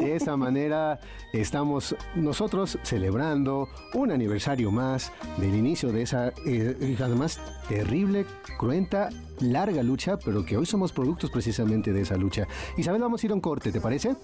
[0.00, 0.98] De esa manera
[1.34, 8.24] estamos nosotros celebrando un aniversario más del inicio de esa, eh, además, terrible,
[8.58, 9.10] cruenta,
[9.40, 12.48] larga lucha, pero que hoy somos productos precisamente de esa lucha.
[12.78, 14.16] Isabel, vamos a ir a un corte, ¿te parece?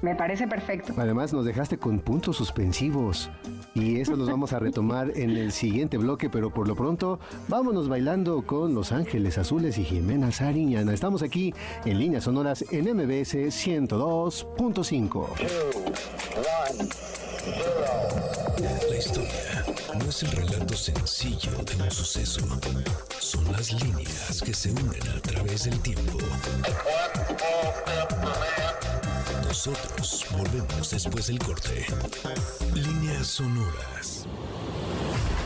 [0.00, 0.94] Me parece perfecto.
[0.96, 3.30] Además, nos dejaste con puntos suspensivos.
[3.74, 7.88] Y eso los vamos a retomar en el siguiente bloque, pero por lo pronto, vámonos
[7.88, 10.92] bailando con Los Ángeles Azules y Jimena Sariñana.
[10.92, 11.52] Estamos aquí
[11.84, 15.26] en líneas sonoras en MBS 102.5.
[18.60, 19.64] La historia
[19.98, 22.40] no es el relato sencillo de un suceso.
[23.18, 26.18] Son las líneas que se unen a través del tiempo.
[29.58, 31.84] Nosotros volvemos después del corte.
[32.74, 34.24] Líneas sonoras.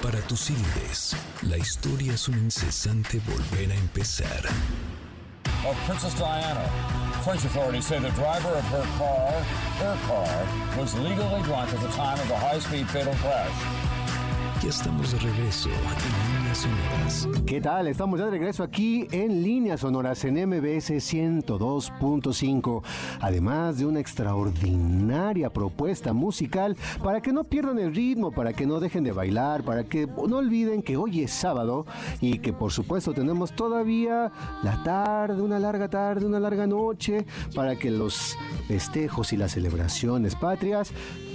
[0.02, 4.42] Para tus CDs, la historia es un incesante volver a empezar.
[5.64, 6.68] of Princess Diana.
[7.24, 9.32] French authorities say the driver of her car,
[9.80, 13.50] her car, was legally drunk at the time of the high-speed fatal crash.
[14.62, 17.28] Ya estamos de regreso en Sonoras.
[17.46, 17.86] ¿Qué tal?
[17.88, 22.82] Estamos ya de regreso aquí en Líneas Sonoras en MBS 102.5.
[23.20, 28.80] Además de una extraordinaria propuesta musical para que no pierdan el ritmo, para que no
[28.80, 31.86] dejen de bailar, para que no olviden que hoy es sábado
[32.20, 34.30] y que por supuesto tenemos todavía
[34.62, 38.36] la tarde, una larga tarde, una larga noche, para que los
[38.68, 40.92] festejos y las celebraciones patrias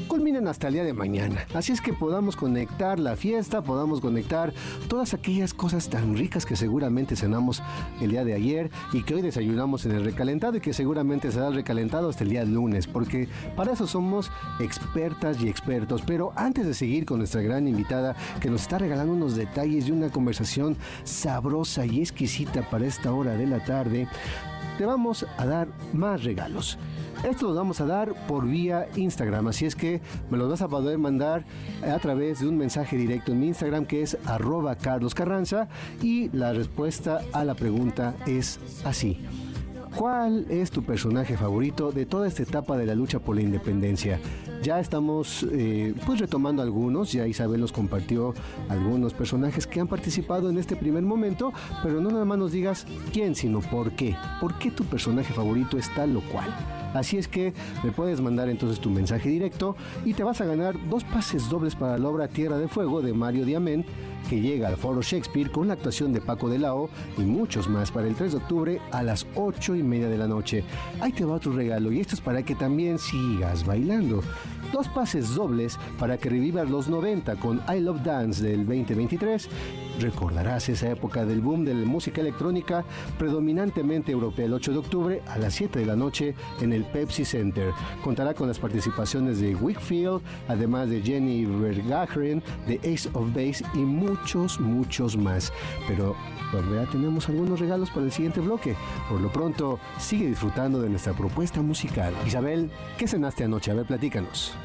[0.08, 1.46] culminen hasta el día de mañana.
[1.54, 4.54] Así es que podamos conectar la fiesta, podamos conectar
[4.88, 7.62] todas aquellas cosas tan ricas que seguramente cenamos
[8.02, 11.50] el día de ayer y que hoy desayunamos en el recalentado y que seguramente será
[11.50, 16.02] recalentado hasta el día lunes, porque para eso somos expertas y expertos.
[16.06, 19.91] Pero antes de seguir con nuestra gran invitada que nos está regalando unos detalles y
[19.91, 24.08] una conversación sabrosa y exquisita para esta hora de la tarde,
[24.77, 26.77] te vamos a dar más regalos.
[27.23, 30.67] Esto los vamos a dar por vía Instagram, así es que me los vas a
[30.67, 31.45] poder mandar
[31.83, 35.67] a través de un mensaje directo en mi Instagram que es arroba Carlos Carranza
[36.01, 39.19] y la respuesta a la pregunta es así.
[39.95, 44.19] ¿Cuál es tu personaje favorito de toda esta etapa de la lucha por la independencia?
[44.62, 48.34] Ya estamos eh, pues retomando algunos, ya Isabel nos compartió
[48.70, 52.86] algunos personajes que han participado en este primer momento, pero no nada más nos digas
[53.13, 54.15] quién, sino por qué.
[54.41, 56.54] ¿Por qué tu personaje favorito es tal o cual?
[56.93, 60.76] Así es que me puedes mandar entonces tu mensaje directo y te vas a ganar
[60.89, 63.86] dos pases dobles para la obra Tierra de Fuego de Mario Diamant
[64.30, 67.91] que llega al Foro Shakespeare con la actuación de Paco de Lao y muchos más
[67.91, 70.63] para el 3 de octubre a las 8 y media de la noche.
[71.00, 74.22] Ahí te va otro regalo y esto es para que también sigas bailando.
[74.72, 79.50] Dos pases dobles para que revivas los 90 con I Love Dance del 2023.
[80.00, 82.86] Recordarás esa época del boom de la música electrónica
[83.17, 87.26] predominantemente europea el 8 de octubre a las 7 de la noche en el Pepsi
[87.26, 87.72] Center.
[88.04, 93.80] Contará con las participaciones de Wickfield, además de Jenny Vergagren, de Ace of Base y
[93.80, 95.52] muchos, muchos más.
[95.88, 96.15] Pero
[96.52, 98.76] todavía tenemos algunos regalos para el siguiente bloque.
[99.10, 102.13] Por lo pronto, sigue disfrutando de nuestra propuesta musical.
[102.26, 103.72] Isabel, ¿qué cenaste anoche?
[103.72, 104.57] A ver, platícanos.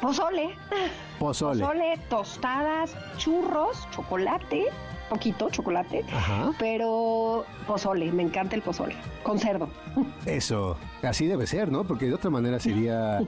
[0.00, 0.50] Pozole.
[1.18, 1.60] Pozole.
[1.60, 4.66] Pozole, tostadas, churros, chocolate,
[5.08, 6.50] poquito chocolate, Ajá.
[6.58, 9.68] pero pozole, me encanta el pozole, con cerdo.
[10.26, 11.84] Eso, así debe ser, ¿no?
[11.84, 13.20] Porque de otra manera sería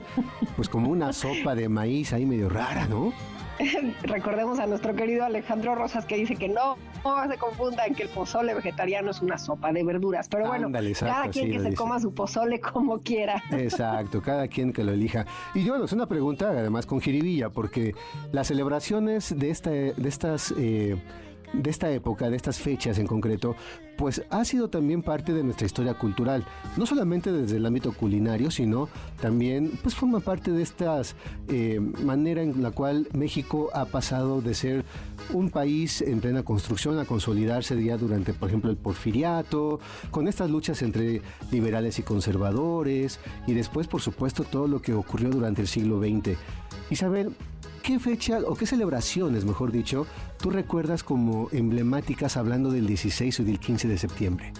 [0.55, 3.13] pues como una sopa de maíz ahí medio rara, ¿no?
[4.03, 8.09] Recordemos a nuestro querido Alejandro Rosas que dice que no, no se confundan que el
[8.09, 10.27] pozole vegetariano es una sopa de verduras.
[10.29, 11.75] Pero bueno, Ándale, exacto, cada quien que se dice.
[11.75, 13.43] coma su pozole como quiera.
[13.51, 15.25] Exacto, cada quien que lo elija.
[15.53, 17.93] Y yo, bueno, es una pregunta además con jiribilla, porque
[18.31, 20.53] las celebraciones de, esta, de estas...
[20.57, 20.97] eh,
[21.53, 23.55] de esta época, de estas fechas en concreto,
[23.97, 26.45] pues ha sido también parte de nuestra historia cultural,
[26.77, 28.87] no solamente desde el ámbito culinario, sino
[29.21, 31.01] también pues forma parte de esta
[32.01, 34.85] manera en la cual México ha pasado de ser
[35.33, 39.79] un país en plena construcción a consolidarse ya durante, por ejemplo, el porfiriato,
[40.11, 45.29] con estas luchas entre liberales y conservadores, y después, por supuesto, todo lo que ocurrió
[45.29, 46.37] durante el siglo XX.
[46.89, 47.35] Isabel,
[47.81, 50.05] ¿qué fecha o qué celebraciones, mejor dicho,
[50.37, 54.53] tú recuerdas como emblemáticas hablando del 16 o del 15 de septiembre?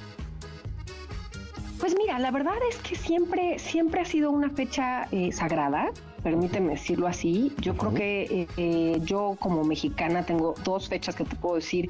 [1.79, 5.91] Pues mira, la verdad es que siempre, siempre ha sido una fecha eh, sagrada,
[6.23, 7.53] permíteme decirlo así.
[7.62, 11.89] Yo creo que eh, eh, yo como mexicana tengo dos fechas que te puedo decir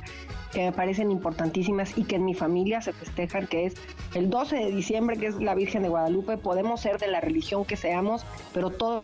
[0.53, 3.75] que me parecen importantísimas y que en mi familia se festejan, que es
[4.13, 6.37] el 12 de diciembre, que es la Virgen de Guadalupe.
[6.37, 9.03] Podemos ser de la religión que seamos, pero todo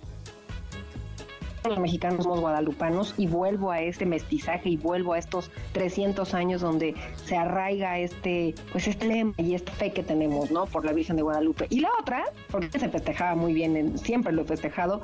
[1.70, 6.62] los mexicanos somos guadalupanos y vuelvo a este mestizaje y vuelvo a estos 300 años
[6.62, 10.66] donde se arraiga este, pues este lema y esta fe que tenemos, ¿no?
[10.66, 11.68] Por la Virgen de Guadalupe.
[11.70, 15.02] Y la otra, porque se festejaba muy bien, siempre lo he festejado,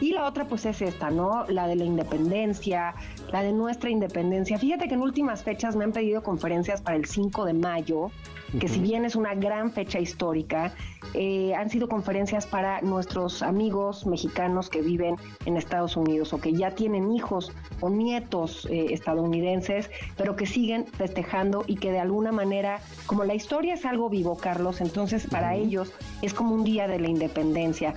[0.00, 1.46] y la otra pues es esta, ¿no?
[1.48, 2.94] La de la independencia,
[3.32, 4.58] la de nuestra independencia.
[4.58, 8.10] Fíjate que en últimas fechas me han pedido conferencias para el 5 de mayo,
[8.58, 10.72] que si bien es una gran fecha histórica,
[11.14, 16.52] eh, han sido conferencias para nuestros amigos mexicanos que viven en Estados Unidos o que
[16.52, 22.32] ya tienen hijos o nietos eh, estadounidenses, pero que siguen festejando y que de alguna
[22.32, 26.88] manera, como la historia es algo vivo, Carlos, entonces para ellos es como un día
[26.88, 27.94] de la independencia.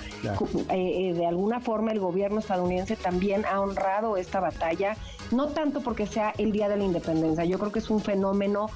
[0.70, 4.96] Eh, de alguna forma el gobierno estadounidense también ha honrado esta batalla,
[5.32, 8.68] no tanto porque sea el día de la independencia, yo creo que es un fenómeno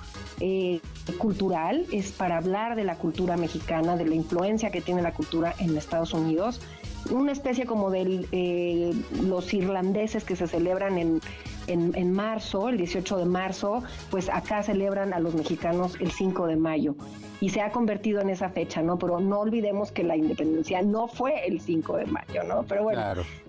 [1.17, 5.53] cultural, es para hablar de la cultura mexicana, de la influencia que tiene la cultura
[5.59, 6.61] en Estados Unidos,
[7.11, 8.93] una especie como de eh,
[9.23, 11.21] los irlandeses que se celebran en,
[11.67, 16.55] en, marzo, el 18 de marzo, pues acá celebran a los mexicanos el 5 de
[16.55, 16.95] mayo
[17.39, 18.97] y se ha convertido en esa fecha, ¿no?
[18.97, 22.63] Pero no olvidemos que la independencia no fue el 5 de mayo, ¿no?
[22.63, 23.01] Pero bueno,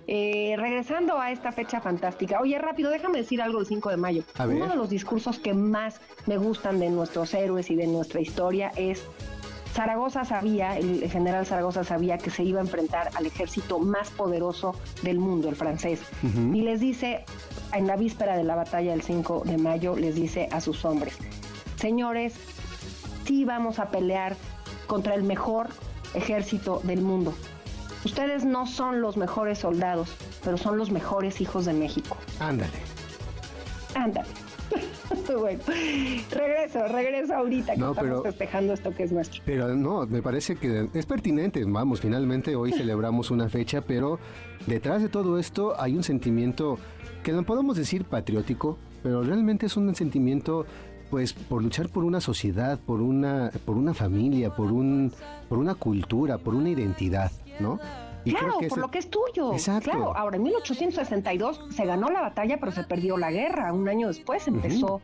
[0.06, 4.22] eh, regresando a esta fecha fantástica, oye, rápido, déjame decir algo del 5 de mayo.
[4.38, 8.72] Uno de los discursos que más me gustan de nuestros héroes y de nuestra historia
[8.76, 9.06] es
[9.72, 14.74] Zaragoza sabía, el general Zaragoza sabía que se iba a enfrentar al ejército más poderoso
[15.02, 16.00] del mundo, el francés.
[16.52, 17.24] Y les dice,
[17.72, 21.16] en la víspera de la batalla del 5 de mayo, les dice a sus hombres,
[21.76, 22.34] señores,
[23.24, 24.36] sí vamos a pelear
[24.86, 25.68] contra el mejor
[26.14, 27.34] ejército del mundo.
[28.04, 30.08] Ustedes no son los mejores soldados,
[30.44, 32.16] pero son los mejores hijos de México.
[32.40, 32.78] Ándale.
[33.94, 34.28] Ándale.
[35.38, 35.60] bueno,
[36.30, 39.42] regreso, regreso ahorita que estamos festejando esto que es nuestro.
[39.44, 41.64] Pero no, me parece que es pertinente.
[41.64, 44.18] Vamos, finalmente hoy celebramos una fecha, pero
[44.66, 46.78] detrás de todo esto hay un sentimiento
[47.22, 50.66] que no podemos decir patriótico, pero realmente es un sentimiento
[51.10, 55.12] pues por luchar por una sociedad, por una por una familia, por un
[55.48, 57.80] por una cultura, por una identidad, ¿no?
[58.24, 59.52] Claro, por lo que es tuyo.
[59.52, 59.90] Exacto.
[59.90, 63.72] Claro, ahora en 1862 se ganó la batalla, pero se perdió la guerra.
[63.72, 65.00] Un año después empezó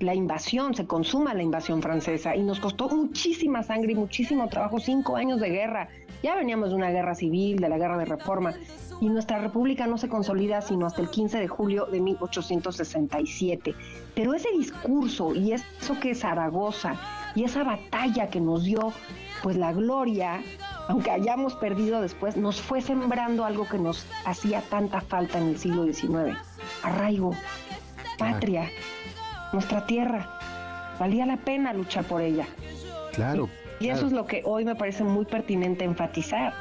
[0.00, 4.78] la invasión, se consuma la invasión francesa y nos costó muchísima sangre y muchísimo trabajo,
[4.78, 5.88] cinco años de guerra.
[6.22, 8.54] Ya veníamos de una guerra civil, de la guerra de reforma,
[9.00, 13.74] y nuestra república no se consolida sino hasta el 15 de julio de 1867.
[14.14, 16.94] Pero ese discurso y eso que es Zaragoza
[17.34, 18.92] y esa batalla que nos dio
[19.42, 20.42] pues la gloria,
[20.88, 25.58] aunque hayamos perdido después, nos fue sembrando algo que nos hacía tanta falta en el
[25.58, 26.36] siglo XIX.
[26.82, 27.32] Arraigo,
[28.18, 28.70] patria,
[29.52, 30.96] nuestra tierra.
[30.98, 32.46] Valía la pena luchar por ella.
[33.12, 33.48] Claro.
[33.80, 36.54] Y, eso es lo que hoy me parece muy pertinente enfatizar.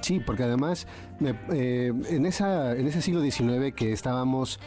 [0.00, 0.86] Sí, porque además
[1.52, 4.60] eh, en, esa, en ese siglo XIX que estábamos,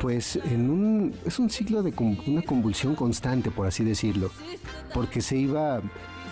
[0.00, 1.92] pues en un, es un siglo de
[2.26, 4.30] una convulsión constante, por así decirlo,
[4.94, 5.80] porque se iba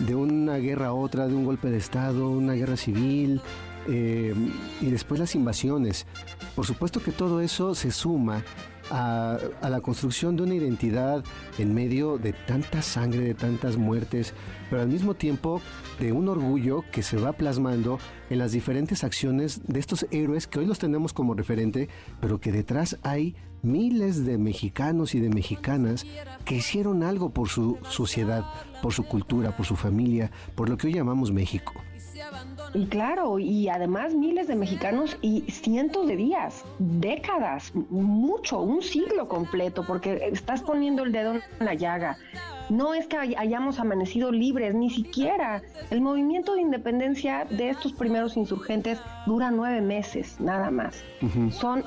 [0.07, 3.41] de una guerra a otra, de un golpe de Estado, una guerra civil,
[3.89, 4.35] eh,
[4.81, 6.07] y después las invasiones.
[6.55, 8.45] Por supuesto que todo eso se suma
[8.91, 11.25] a, la construcción de una identidad
[11.59, 14.35] en medio de tanta sangre, de tantas muertes,
[14.69, 15.61] pero al mismo tiempo
[15.99, 17.99] de un orgullo que se va plasmando
[18.31, 21.89] en las diferentes acciones de estos héroes que hoy los tenemos como referente,
[22.21, 26.07] pero que detrás hay miles de mexicanos y de mexicanas
[26.45, 28.45] que hicieron algo por su sociedad,
[28.83, 31.73] por su cultura, por su familia, por lo que hoy llamamos México.
[32.73, 39.27] Y claro, y además miles de mexicanos y cientos de días, décadas, mucho, un siglo
[39.29, 42.19] completo, porque estás poniendo el dedo en la llaga.
[42.71, 45.61] No es que hayamos amanecido libres, ni siquiera.
[45.91, 51.03] El movimiento de independencia de estos primeros insurgentes dura nueve meses, nada más.
[51.51, 51.85] son,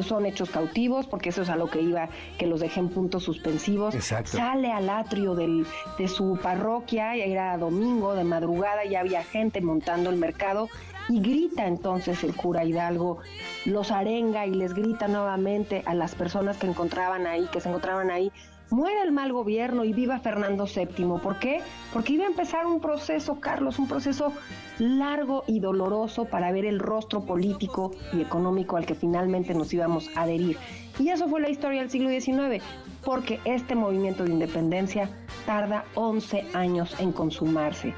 [0.00, 3.24] son hechos cautivos, porque eso es a lo que iba, que los dejé en puntos
[3.24, 3.94] suspensivos.
[4.24, 5.66] Sale al atrio del,
[5.98, 10.68] de su parroquia, era domingo, de madrugada, ya había gente montando el mercado.
[11.08, 13.18] Y grita entonces el cura Hidalgo,
[13.66, 18.10] los arenga y les grita nuevamente a las personas que encontraban ahí, que se encontraban
[18.10, 18.30] ahí,
[18.72, 21.20] muera el mal gobierno y viva Fernando VII.
[21.22, 21.60] ¿Por qué?
[21.92, 24.32] Porque iba a empezar un proceso, Carlos, un proceso
[24.78, 30.08] largo y doloroso para ver el rostro político y económico al que finalmente nos íbamos
[30.16, 30.56] a adherir.
[30.98, 32.62] Y eso fue la historia del siglo XIX,
[33.04, 35.10] porque este movimiento de independencia
[35.46, 37.94] tarda 11 años en consumarse.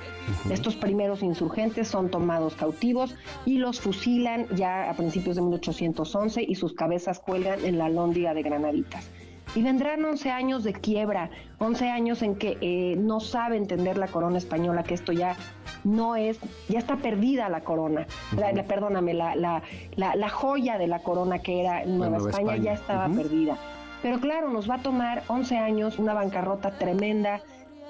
[0.50, 6.54] Estos primeros insurgentes son tomados cautivos y los fusilan ya a principios de 1811 y
[6.54, 9.08] sus cabezas cuelgan en la lóndiga de Granaditas.
[9.54, 14.08] Y vendrán 11 años de quiebra, 11 años en que eh, no sabe entender la
[14.08, 15.36] corona española, que esto ya
[15.84, 16.38] no es,
[16.68, 19.62] ya está perdida la corona, la, la- perdóname, la, la,
[19.96, 22.64] la, joya de la corona que era Nueva, Nueva España, España.
[22.64, 23.56] ya estaba perdida.
[24.02, 27.40] Pero claro, nos va a tomar 11 años, una bancarrota tremenda,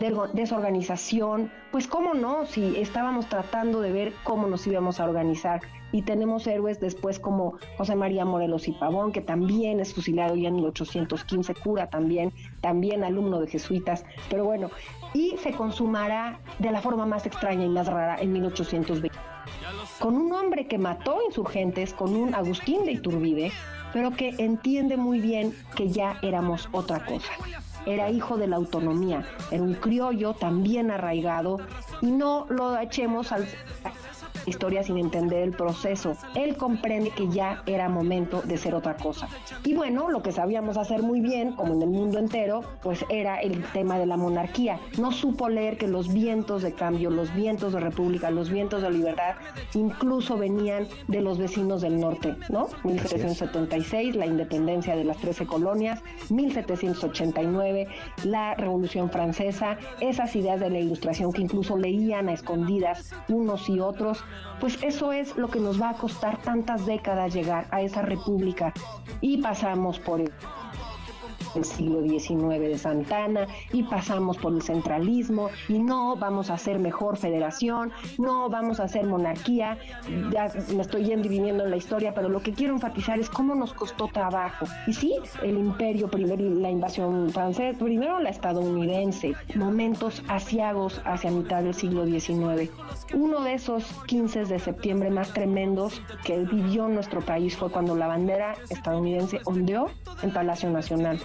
[0.00, 5.60] desorganización, pues cómo no, si estábamos tratando de ver cómo nos íbamos a organizar.
[5.92, 10.48] Y tenemos héroes después como José María Morelos y Pavón, que también es fusilado ya
[10.48, 14.70] en 1815, cura también, también alumno de jesuitas, pero bueno,
[15.12, 19.16] y se consumará de la forma más extraña y más rara en 1820
[20.00, 23.52] con un hombre que mató insurgentes, con un Agustín de Iturbide,
[23.92, 27.32] pero que entiende muy bien que ya éramos otra cosa.
[27.86, 31.58] Era hijo de la autonomía, era un criollo también arraigado
[32.00, 33.46] y no lo echemos al
[34.46, 36.16] historia sin entender el proceso.
[36.34, 39.28] Él comprende que ya era momento de ser otra cosa.
[39.64, 43.40] Y bueno, lo que sabíamos hacer muy bien, como en el mundo entero, pues era
[43.40, 44.78] el tema de la monarquía.
[44.98, 48.90] No supo leer que los vientos de cambio, los vientos de república, los vientos de
[48.90, 49.34] libertad,
[49.74, 52.68] incluso venían de los vecinos del norte, ¿no?
[52.84, 57.88] 1776, la independencia de las 13 colonias, 1789,
[58.24, 63.80] la Revolución Francesa, esas ideas de la ilustración que incluso leían a escondidas unos y
[63.80, 64.24] otros,
[64.60, 68.72] pues eso es lo que nos va a costar tantas décadas llegar a esa república.
[69.20, 70.20] Y pasamos por
[71.54, 76.54] el el siglo XIX de Santana y pasamos por el centralismo y no vamos a
[76.54, 79.78] hacer mejor federación, no vamos a hacer monarquía,
[80.30, 83.30] ya me estoy yendo y viniendo en la historia, pero lo que quiero enfatizar es
[83.30, 84.66] cómo nos costó trabajo.
[84.86, 91.62] Y sí, el imperio primero, la invasión francesa, primero la estadounidense, momentos asiagos hacia mitad
[91.62, 92.70] del siglo XIX.
[93.14, 98.06] Uno de esos 15 de septiembre más tremendos que vivió nuestro país fue cuando la
[98.06, 99.86] bandera estadounidense ondeó
[100.22, 101.20] en Palacio Nacional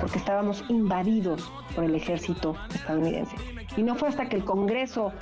[0.00, 3.36] Porque estábamos invadidos por el ejército estadounidense.
[3.76, 5.12] Y no fue hasta que el Congreso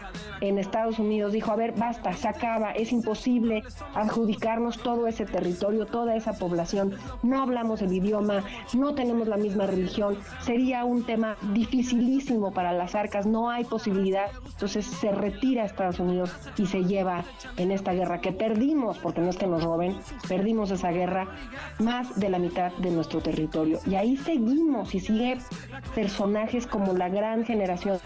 [0.41, 3.63] en Estados Unidos dijo, a ver, basta, se acaba, es imposible
[3.95, 9.67] adjudicarnos todo ese territorio, toda esa población, no hablamos el idioma, no tenemos la misma
[9.67, 14.27] religión, sería un tema dificilísimo para las arcas, no hay posibilidad.
[14.47, 17.25] Entonces se retira Estados Unidos y se lleva
[17.57, 19.97] en esta guerra que perdimos, porque no es que nos roben,
[20.29, 21.29] perdimos esa guerra
[21.79, 23.79] más de la mitad de nuestro territorio.
[23.87, 25.39] Y ahí seguimos y sigue
[25.95, 27.99] personajes como la gran generación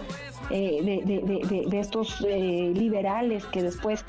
[0.50, 4.04] eh, de, de- de- de- de estos eh, liberales que después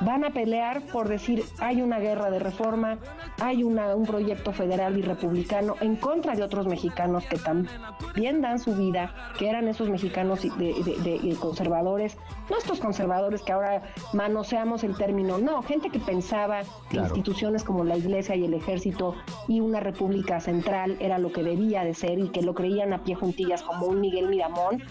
[0.00, 2.98] van a pelear por decir hay una guerra de reforma,
[3.40, 8.58] hay una, un proyecto federal y republicano en contra de otros mexicanos que también dan
[8.58, 12.16] su vida, que eran esos mexicanos de, conservadores,
[12.50, 13.82] no estos conservadores que ahora
[14.12, 19.14] manoseamos el término, no, gente que pensaba que instituciones como la iglesia y el ejército
[19.48, 23.02] y una república central era lo que debía de ser y que lo creían a
[23.04, 24.82] pie juntillas como un Miguel Miramón,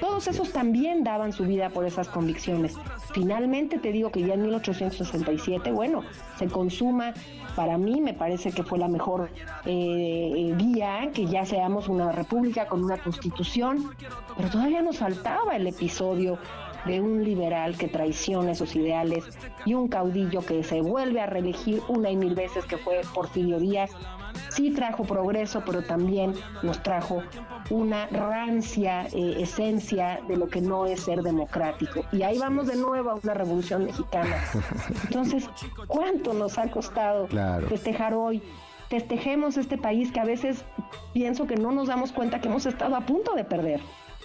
[0.00, 2.76] todos esos también daban su vida por esas convicciones.
[3.12, 6.02] Finalmente te digo que ya en 1867, bueno,
[6.38, 7.12] se consuma,
[7.54, 9.30] para mí me parece que fue la mejor
[9.66, 13.90] eh, guía, que ya seamos una república con una constitución,
[14.36, 16.38] pero todavía nos faltaba el episodio
[16.86, 19.24] de un liberal que traiciona esos ideales
[19.64, 23.58] y un caudillo que se vuelve a reelegir una y mil veces que fue Porfirio
[23.58, 23.90] Díaz.
[24.50, 27.22] Sí trajo progreso, pero también nos trajo
[27.70, 32.04] una rancia eh, esencia de lo que no es ser democrático.
[32.12, 34.36] Y ahí vamos de nuevo a una revolución mexicana.
[35.04, 35.48] Entonces,
[35.86, 37.68] ¿cuánto nos ha costado Claro.
[37.68, 38.42] festejar hoy?
[38.88, 40.64] Festejemos este país que a veces
[41.12, 43.80] pienso que no nos damos cuenta que hemos estado a punto de perder.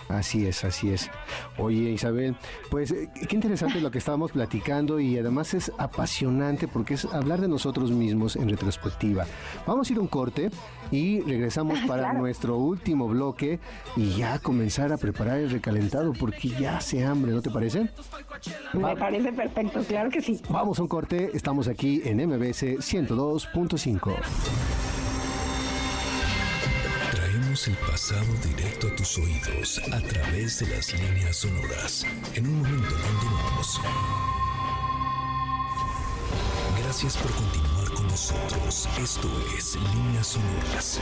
[0.10, 1.10] Así es, así es.
[1.58, 2.36] Oye, Isabel,
[2.70, 7.42] pues eh, qué interesante lo que estábamos platicando y además es apasionante porque es hablar
[7.42, 9.26] de nosotros mismos en retrospectiva.
[9.66, 10.52] Vamos a ir a un corte
[10.92, 12.20] y regresamos para Claro.
[12.20, 13.60] nuestro último bloque
[13.96, 17.90] y ya comenzar a preparar el recalentado porque ya hace hambre, ¿no te parece?
[18.74, 20.40] Me parece perfecto, claro que sí.
[20.50, 24.16] Vamos a un corte, estamos aquí en MBS 102.5.
[27.68, 32.06] El pasado directo a tus oídos a través de las líneas sonoras.
[32.36, 33.82] En un momento continuamos.
[36.84, 38.88] Gracias por continuar con nosotros.
[39.02, 41.00] Esto es Líneas Sonoras.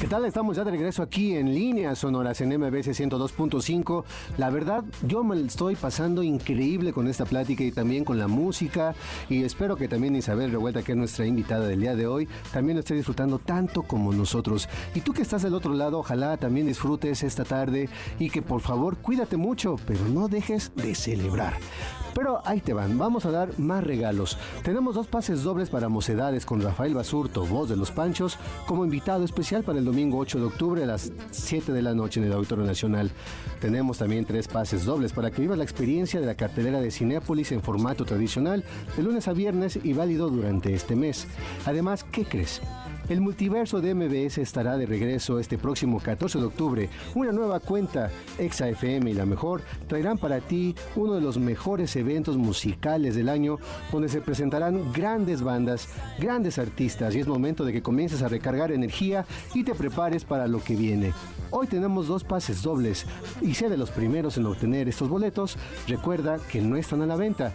[0.00, 0.24] ¿Qué tal?
[0.24, 4.04] Estamos ya de regreso aquí en líneas sonoras en MBS 102.5.
[4.38, 8.94] La verdad, yo me estoy pasando increíble con esta plática y también con la música.
[9.28, 12.76] Y espero que también Isabel Revuelta, que es nuestra invitada del día de hoy, también
[12.76, 14.70] lo esté disfrutando tanto como nosotros.
[14.94, 18.62] Y tú que estás del otro lado, ojalá también disfrutes esta tarde y que por
[18.62, 21.58] favor cuídate mucho, pero no dejes de celebrar.
[22.14, 24.38] Pero ahí te van, vamos a dar más regalos.
[24.64, 29.24] Tenemos dos pases dobles para Mocedades con Rafael Basurto, voz de los Panchos, como invitado
[29.24, 32.32] especial para el domingo 8 de octubre a las 7 de la noche en el
[32.32, 33.10] Auditorio Nacional.
[33.60, 37.50] Tenemos también tres pases dobles para que vivas la experiencia de la cartelera de Cinépolis
[37.50, 38.62] en formato tradicional
[38.96, 41.26] de lunes a viernes y válido durante este mes.
[41.66, 42.62] Además, ¿qué crees?
[43.10, 46.88] El multiverso de MBS estará de regreso este próximo 14 de octubre.
[47.16, 48.08] Una nueva cuenta,
[48.38, 53.58] ExaFM y la mejor, traerán para ti uno de los mejores eventos musicales del año
[53.90, 55.88] donde se presentarán grandes bandas,
[56.20, 60.46] grandes artistas y es momento de que comiences a recargar energía y te prepares para
[60.46, 61.12] lo que viene.
[61.50, 63.06] Hoy tenemos dos pases dobles
[63.40, 65.58] y sé de los primeros en obtener estos boletos.
[65.88, 67.52] Recuerda que no están a la venta.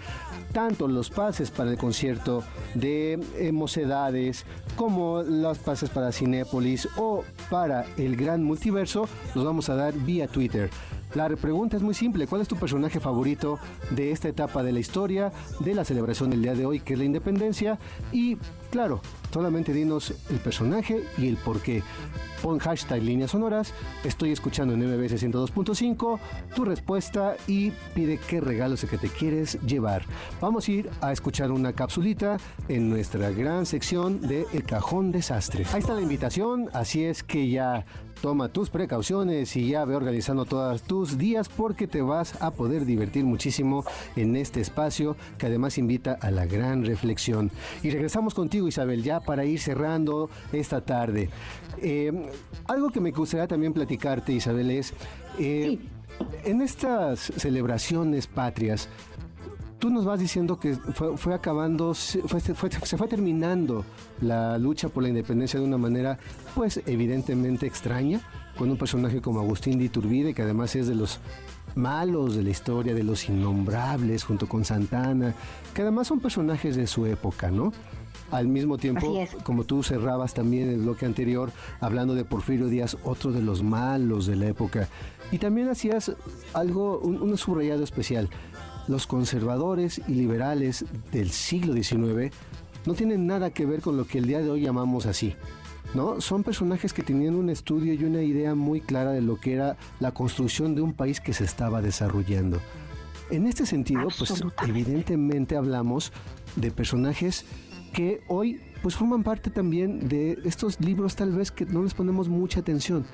[0.55, 2.41] Tanto los pases para el concierto
[2.75, 4.45] de eh, Mocedades
[4.77, 10.29] como los pases para Cinépolis o para el Gran Multiverso los vamos a dar vía
[10.29, 10.69] Twitter.
[11.15, 13.57] La pregunta es muy simple, ¿cuál es tu personaje favorito
[13.91, 16.99] de esta etapa de la historia, de la celebración del día de hoy, que es
[16.99, 17.79] la independencia?
[18.11, 18.35] Y
[18.69, 18.99] claro,
[19.31, 21.83] solamente dinos el personaje y el por qué.
[22.41, 26.19] Pon hashtag líneas sonoras, estoy escuchando en MBS 102.5,
[26.53, 30.03] tu respuesta y pide qué regalos es que te quieres llevar.
[30.41, 32.37] Vamos a ir a escuchar una capsulita
[32.67, 35.65] en nuestra gran sección de El Cajón Desastre.
[35.71, 37.85] Ahí está la invitación, así es que ya
[38.21, 42.85] toma tus precauciones y ya ve organizando todos tus días porque te vas a poder
[42.85, 43.83] divertir muchísimo
[44.15, 47.51] en este espacio que además invita a la gran reflexión.
[47.83, 51.29] Y regresamos contigo Isabel ya para ir cerrando esta tarde.
[51.81, 52.11] Eh,
[52.67, 54.93] algo que me gustaría también platicarte Isabel es,
[55.39, 55.79] eh,
[56.43, 58.89] en estas celebraciones patrias,
[59.79, 63.85] tú nos vas diciendo que fue, acabando, se fue, terminando
[64.21, 66.17] la lucha por la independencia de una manera,
[66.55, 68.21] pues evidentemente extraña,
[68.57, 71.19] con un personaje como Agustín de Iturbide, que además es de los
[71.75, 75.35] malos de la historia, de los innombrables, junto con Santana,
[75.73, 77.73] que además son personajes de su época, ¿no?
[78.31, 83.31] Al mismo tiempo, como tú cerrabas también el bloque anterior, hablando de Porfirio Díaz, otro
[83.31, 84.87] de los malos de la época.
[85.31, 86.13] Y también hacías
[86.53, 88.29] algo, un subrayado especial
[88.87, 92.33] los conservadores y liberales del siglo XIX
[92.85, 95.33] no tienen nada que ver con lo que el día de hoy llamamos así.
[95.95, 96.21] ¿No?
[96.21, 99.77] Son personajes que tenían un estudio y una idea muy clara de lo que era
[99.99, 102.59] la construcción de un país que se estaba desarrollando.
[103.31, 106.11] En este sentido, pues evidentemente hablamos
[106.55, 107.45] de personajes
[107.93, 112.29] que hoy pues forman parte también de estos libros tal vez que no les ponemos
[112.29, 113.05] mucha atención.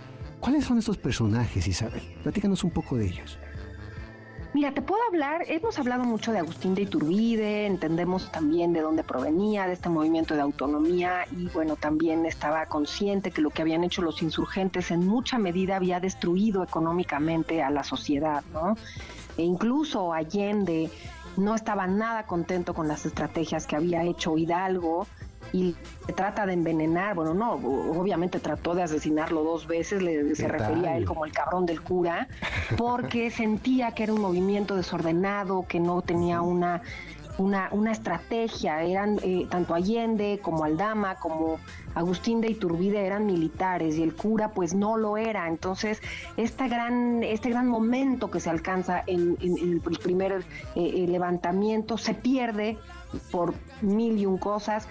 [0.42, 2.02] ¿Cuáles son estos personajes, Isabel?
[2.24, 3.38] Platícanos un poco de ellos.
[4.62, 9.04] Mira, te puedo hablar, hemos hablado mucho de Agustín de Iturbide, entendemos también de dónde
[9.04, 13.84] provenía, de este movimiento de autonomía y bueno, también estaba consciente que lo que habían
[13.84, 18.78] hecho los insurgentes en mucha medida había destruido económicamente a la sociedad, ¿no?
[19.36, 20.92] E incluso Allende
[21.38, 25.08] no estaba nada contento con las estrategias que había hecho Hidalgo
[25.54, 25.76] y
[26.16, 30.98] trata de envenenar, bueno, no, obviamente trató de asesinarlo dos veces, le, se refería a
[30.98, 32.28] él como el cabrón del cura,
[32.78, 36.82] porque sentía que era un movimiento desordenado, que no tenía una
[37.38, 38.84] una, una, estrategia.
[38.84, 41.60] Eran eh, tanto Allende como Aldama, como
[41.96, 45.48] Agustín de Iturbide eran militares y el cura pues no lo era.
[45.48, 46.02] Entonces,
[46.38, 50.44] esta gran, este gran momento que se alcanza en, el primer eh,
[50.76, 52.78] eh, levantamiento se pierde
[53.32, 54.88] por mil y un cosas.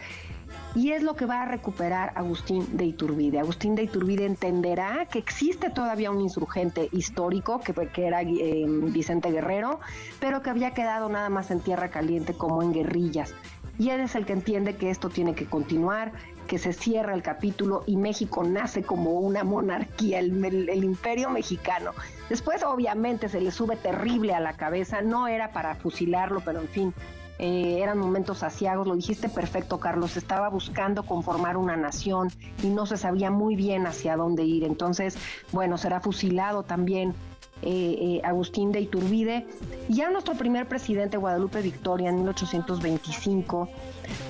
[0.74, 3.40] Y es lo que va a recuperar Agustín de Iturbide.
[3.40, 9.30] Agustín de Iturbide entenderá que existe todavía un insurgente histórico, que, que era eh, Vicente
[9.30, 9.80] Guerrero,
[10.20, 13.34] pero que había quedado nada más en tierra caliente como en guerrillas.
[13.78, 16.12] Y él es el que entiende que esto tiene que continuar,
[16.50, 21.92] que se cierra el capítulo y México nace como una monarquía, el, imperio mexicano.
[22.28, 26.68] Después obviamente se le sube terrible a la cabeza, no era para fusilarlo, pero en
[26.68, 26.94] fin,
[27.42, 32.28] eh, eran momentos asiagos, lo dijiste perfecto, Carlos, estaba buscando conformar una nación
[32.62, 34.62] y no se sabía muy bien hacia dónde ir.
[34.62, 35.16] Entonces,
[35.50, 37.14] bueno, será fusilado también
[37.62, 39.46] eh, eh, Agustín de Iturbide.
[39.88, 43.70] Ya nuestro primer presidente, Guadalupe Victoria, en 1825,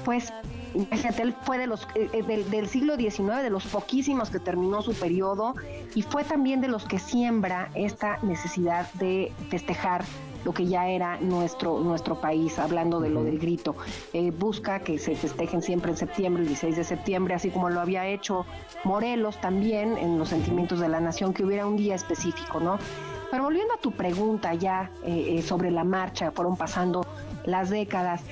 [0.05, 0.33] pues
[0.73, 1.89] Imagínate, él fue de los,
[2.29, 5.57] del, del, siglo XIX, de los poquísimos que terminó su periodo,
[5.97, 10.05] y fue también de los que siembra esta necesidad de festejar
[10.45, 13.75] lo que ya era nuestro, nuestro país, hablando de lo del grito.
[14.13, 17.81] Eh, busca que se festejen siempre en septiembre, el 16 de septiembre, así como lo
[17.81, 18.47] había hecho
[18.85, 22.79] Morelos también en los sentimientos de la nación, que hubiera un día específico, ¿no?
[23.31, 27.07] Pero volviendo a tu pregunta ya eh, eh, sobre la marcha, fueron pasando
[27.45, 28.23] las décadas.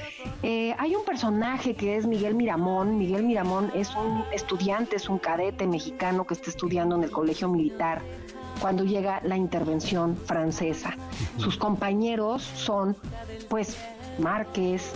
[0.42, 2.98] hay un personaje que es Miguel Miramón.
[2.98, 7.48] Miguel Miramón es un estudiante, es un cadete mexicano que está estudiando en el Colegio
[7.48, 8.02] Militar
[8.61, 10.94] cuando llega la intervención francesa.
[11.38, 12.96] Sus compañeros son,
[13.48, 13.76] pues,
[14.18, 14.92] Márquez,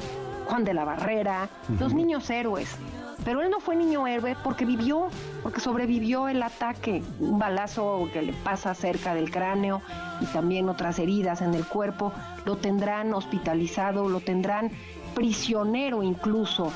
[0.47, 1.49] Juan de la Barrera,
[1.79, 2.77] los niños héroes.
[3.25, 5.09] Pero él no fue niño héroe porque vivió,
[5.43, 9.81] porque sobrevivió el ataque, un balazo que le pasa cerca del cráneo
[10.21, 12.13] y también otras heridas en el cuerpo,
[12.45, 14.73] lo tendrán hospitalizado, lo tendrán
[15.15, 16.73] prisionero incluso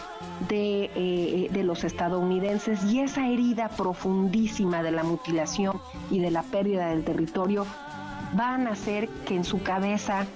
[0.49, 5.81] de, eh, de, los estadounidenses y esa herida profundísima de la mutilación
[6.11, 7.67] y de la pérdida del territorio
[8.35, 10.27] van a hacer que en su cabeza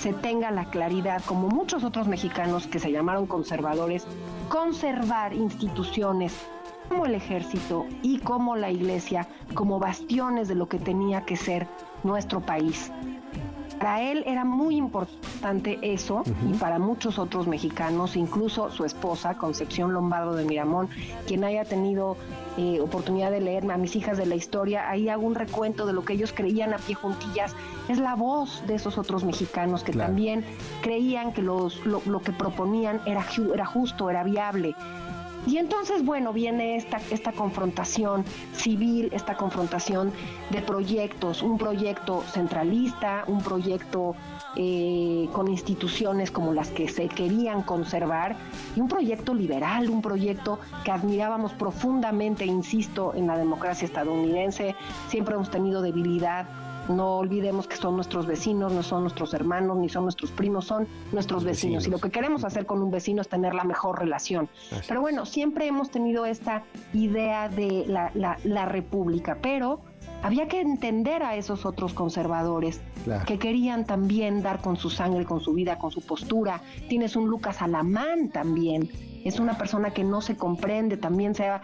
[0.00, 4.06] se tenga la claridad, como muchos otros mexicanos que se llamaron conservadores,
[4.48, 6.32] conservar instituciones
[6.88, 11.66] como el ejército y como la iglesia como bastiones de lo que tenía que ser
[12.04, 12.92] nuestro país.
[13.78, 19.92] Para él era muy importante eso y para muchos otros mexicanos, incluso su esposa, Concepción
[19.92, 20.88] Lombardo de Miramón,
[21.26, 22.16] quien haya tenido
[22.56, 25.92] eh, oportunidad de leerme a mis hijas de la historia, ahí hago un recuento de
[25.92, 27.54] lo que ellos creían a pie juntillas.
[27.88, 30.08] Es la voz de esos otros mexicanos que Claro.
[30.08, 30.44] también
[30.82, 33.24] creían que los, lo, lo que proponían era,
[33.54, 34.74] era justo, era viable.
[35.48, 38.22] Y entonces, bueno, viene esta, esta confrontación
[38.52, 40.12] civil, esta confrontación
[40.50, 44.14] de proyectos, un proyecto centralista, un proyecto
[44.56, 48.36] eh, con instituciones como las que se querían conservar,
[48.76, 54.74] y un proyecto liberal, un proyecto que admirábamos profundamente, insisto, en la democracia estadounidense.
[55.08, 56.46] Siempre hemos tenido debilidad
[56.88, 60.86] no olvidemos que son nuestros vecinos, no son nuestros hermanos, ni son nuestros primos, son
[61.12, 61.86] nuestros vecinos.
[61.86, 64.48] Y lo que queremos hacer con un vecino es tener la mejor relación.
[64.72, 66.62] Así Pero bueno, siempre hemos tenido esta
[66.94, 69.80] idea de la, la- la república, pero
[70.22, 73.24] había que entender a esos otros conservadores Claro.
[73.26, 76.60] que querían también dar con su sangre, con su vida, con su postura.
[76.88, 78.90] Tienes un Lucas Alamán también.
[79.24, 81.62] Es una persona que no se comprende, también se ha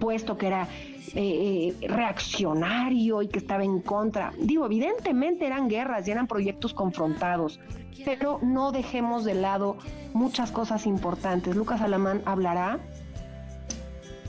[0.00, 0.68] puesto que era
[1.14, 4.32] eh, reaccionario y que estaba en contra.
[4.38, 7.60] Digo, evidentemente eran guerras y eran proyectos confrontados,
[8.04, 9.76] pero no dejemos de lado
[10.14, 11.54] muchas cosas importantes.
[11.54, 12.80] Lucas Alamán hablará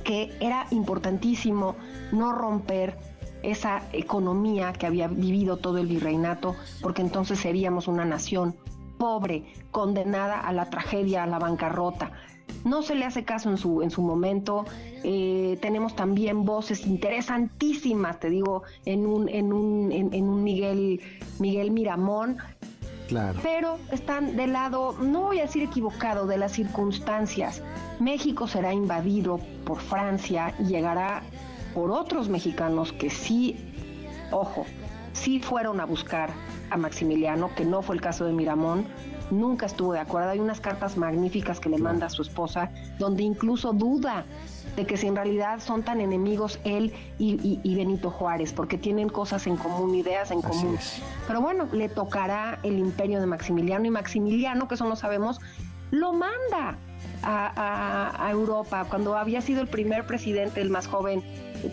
[0.03, 1.75] que era importantísimo
[2.11, 2.97] no romper
[3.43, 8.55] esa economía que había vivido todo el virreinato, porque entonces seríamos una nación
[8.97, 12.11] pobre, condenada a la tragedia, a la bancarrota.
[12.64, 14.66] No se le hace caso en su, en su momento.
[15.03, 21.01] Eh, tenemos también voces interesantísimas, te digo, en un, en un, en, en un Miguel,
[21.39, 22.38] Miguel Miramón,
[23.07, 23.38] Claro.
[23.43, 27.61] pero están del lado, no voy a decir equivocado, de las circunstancias.
[27.99, 31.22] México será invadido por Francia y llegará
[31.74, 33.57] por otros mexicanos que sí,
[34.32, 34.66] ojo,
[35.11, 36.32] sí fueron a buscar
[36.70, 38.86] a Maximiliano, que no fue el caso de Miramón,
[39.32, 40.30] nunca estuvo de acuerdo.
[40.30, 42.69] Hay unas cartas magníficas que le manda a su esposa,
[42.99, 44.26] donde incluso duda
[44.76, 48.78] de que si en realidad son tan enemigos él y, y- y Benito Juárez, porque
[48.78, 50.76] tienen cosas en común, ideas en Así común.
[50.76, 51.01] es.
[51.28, 55.39] Pero bueno, le tocará el imperio de Maximiliano y Maximiliano, que eso no sabemos,
[55.91, 56.78] lo manda
[57.21, 61.24] a, a- a Europa cuando había sido el primer presidente, el más joven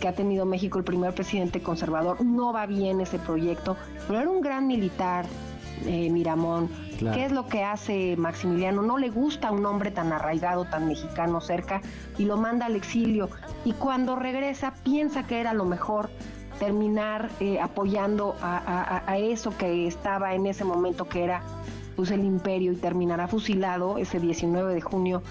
[0.00, 2.22] que ha tenido México, el primer presidente conservador.
[2.24, 3.76] No va bien ese proyecto,
[4.06, 5.24] pero era un gran militar,
[5.86, 6.68] eh, Miramón.
[7.00, 7.16] Claro.
[7.16, 8.82] ¿Qué es lo que hace Maximiliano?
[8.82, 11.80] No le gusta un hombre tan arraigado, tan mexicano cerca
[12.18, 13.28] y lo manda al exilio.
[13.64, 16.10] Y cuando regresa piensa que era lo mejor
[16.58, 21.42] terminar eh, apoyando a, a- a eso que estaba en ese momento que era
[21.96, 25.22] pues el imperio y terminará fusilado ese 19 de junio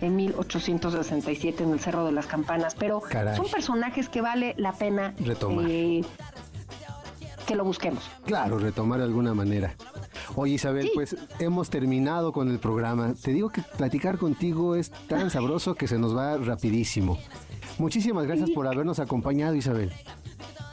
[0.00, 2.74] de 1867 en el Cerro de las Campanas.
[2.74, 3.36] Pero Caray.
[3.36, 5.64] son personajes que vale la pena Retomar.
[5.68, 6.02] eh,
[7.46, 8.10] que lo busquemos.
[8.24, 9.74] Claro, retomar de alguna manera.
[10.36, 10.90] Oye Isabel, Sí.
[10.94, 13.14] pues hemos terminado con el programa.
[13.20, 17.18] Te digo que platicar contigo es tan sabroso que se nos va rapidísimo.
[17.78, 19.92] Muchísimas gracias por habernos acompañado Isabel.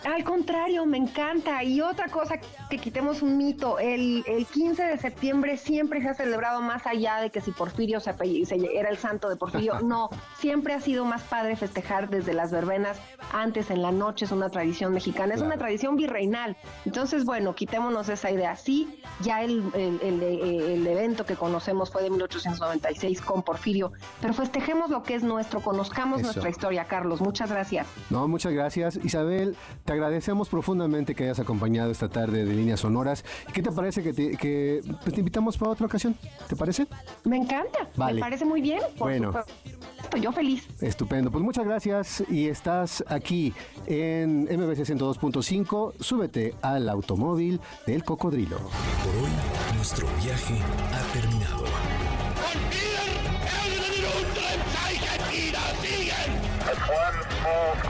[0.06, 1.64] Al contrario, me encanta.
[1.64, 2.36] Y otra cosa,
[2.70, 3.80] que quitemos un mito.
[3.80, 8.00] El, el 15 de septiembre siempre se ha celebrado más allá de que si Porfirio
[8.00, 8.14] se,
[8.46, 9.80] se- era el santo de Porfirio.
[9.84, 12.98] No, siempre ha sido más padre festejar desde las verbenas
[13.32, 14.26] antes en la noche.
[14.26, 15.54] Es una tradición mexicana, es Claro.
[15.54, 16.58] una tradición virreinal.
[16.86, 18.56] Entonces, bueno, quitémonos esa idea.
[18.56, 23.92] Sí, ya el, el- el- el evento que conocemos fue de 1896 con Porfirio,
[24.22, 26.28] pero festejemos lo que es nuestro, conozcamos Eso.
[26.28, 27.22] nuestra historia, Carlos.
[27.22, 27.88] Muchas gracias.
[28.10, 29.00] No, muchas gracias.
[29.04, 33.24] Isabel, te agradecemos profundamente que hayas acompañado esta tarde de Líneas Sonoras.
[33.54, 36.16] ¿Qué te parece que te, que, pues, te invitamos para otra ocasión?
[36.48, 36.88] ¿Te parece?
[37.24, 38.16] Me encanta, Vale.
[38.16, 38.80] me parece muy bien.
[38.98, 39.28] Por Bueno.
[39.28, 40.68] supuesto, yo feliz.
[40.82, 41.32] Estupendo.
[41.32, 43.54] Pues muchas gracias y estás aquí
[43.88, 45.94] en MBC 102.5.
[46.00, 48.58] Súbete al automóvil del cocodrilo.
[48.58, 49.32] Por hoy,
[49.76, 50.56] nuestro viaje
[50.94, 51.64] ha terminado.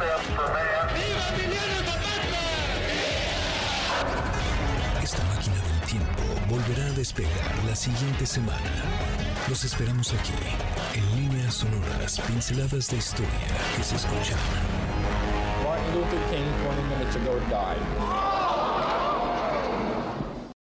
[0.05, 1.12] That's
[6.53, 8.71] volverá a despegar la siguiente semana.
[9.49, 10.33] Los esperamos aquí,
[10.93, 14.37] en líneas sonoras, pinceladas de historia que se escuchan.
[15.63, 18.32] Martin Luther King 20 minutes ago died.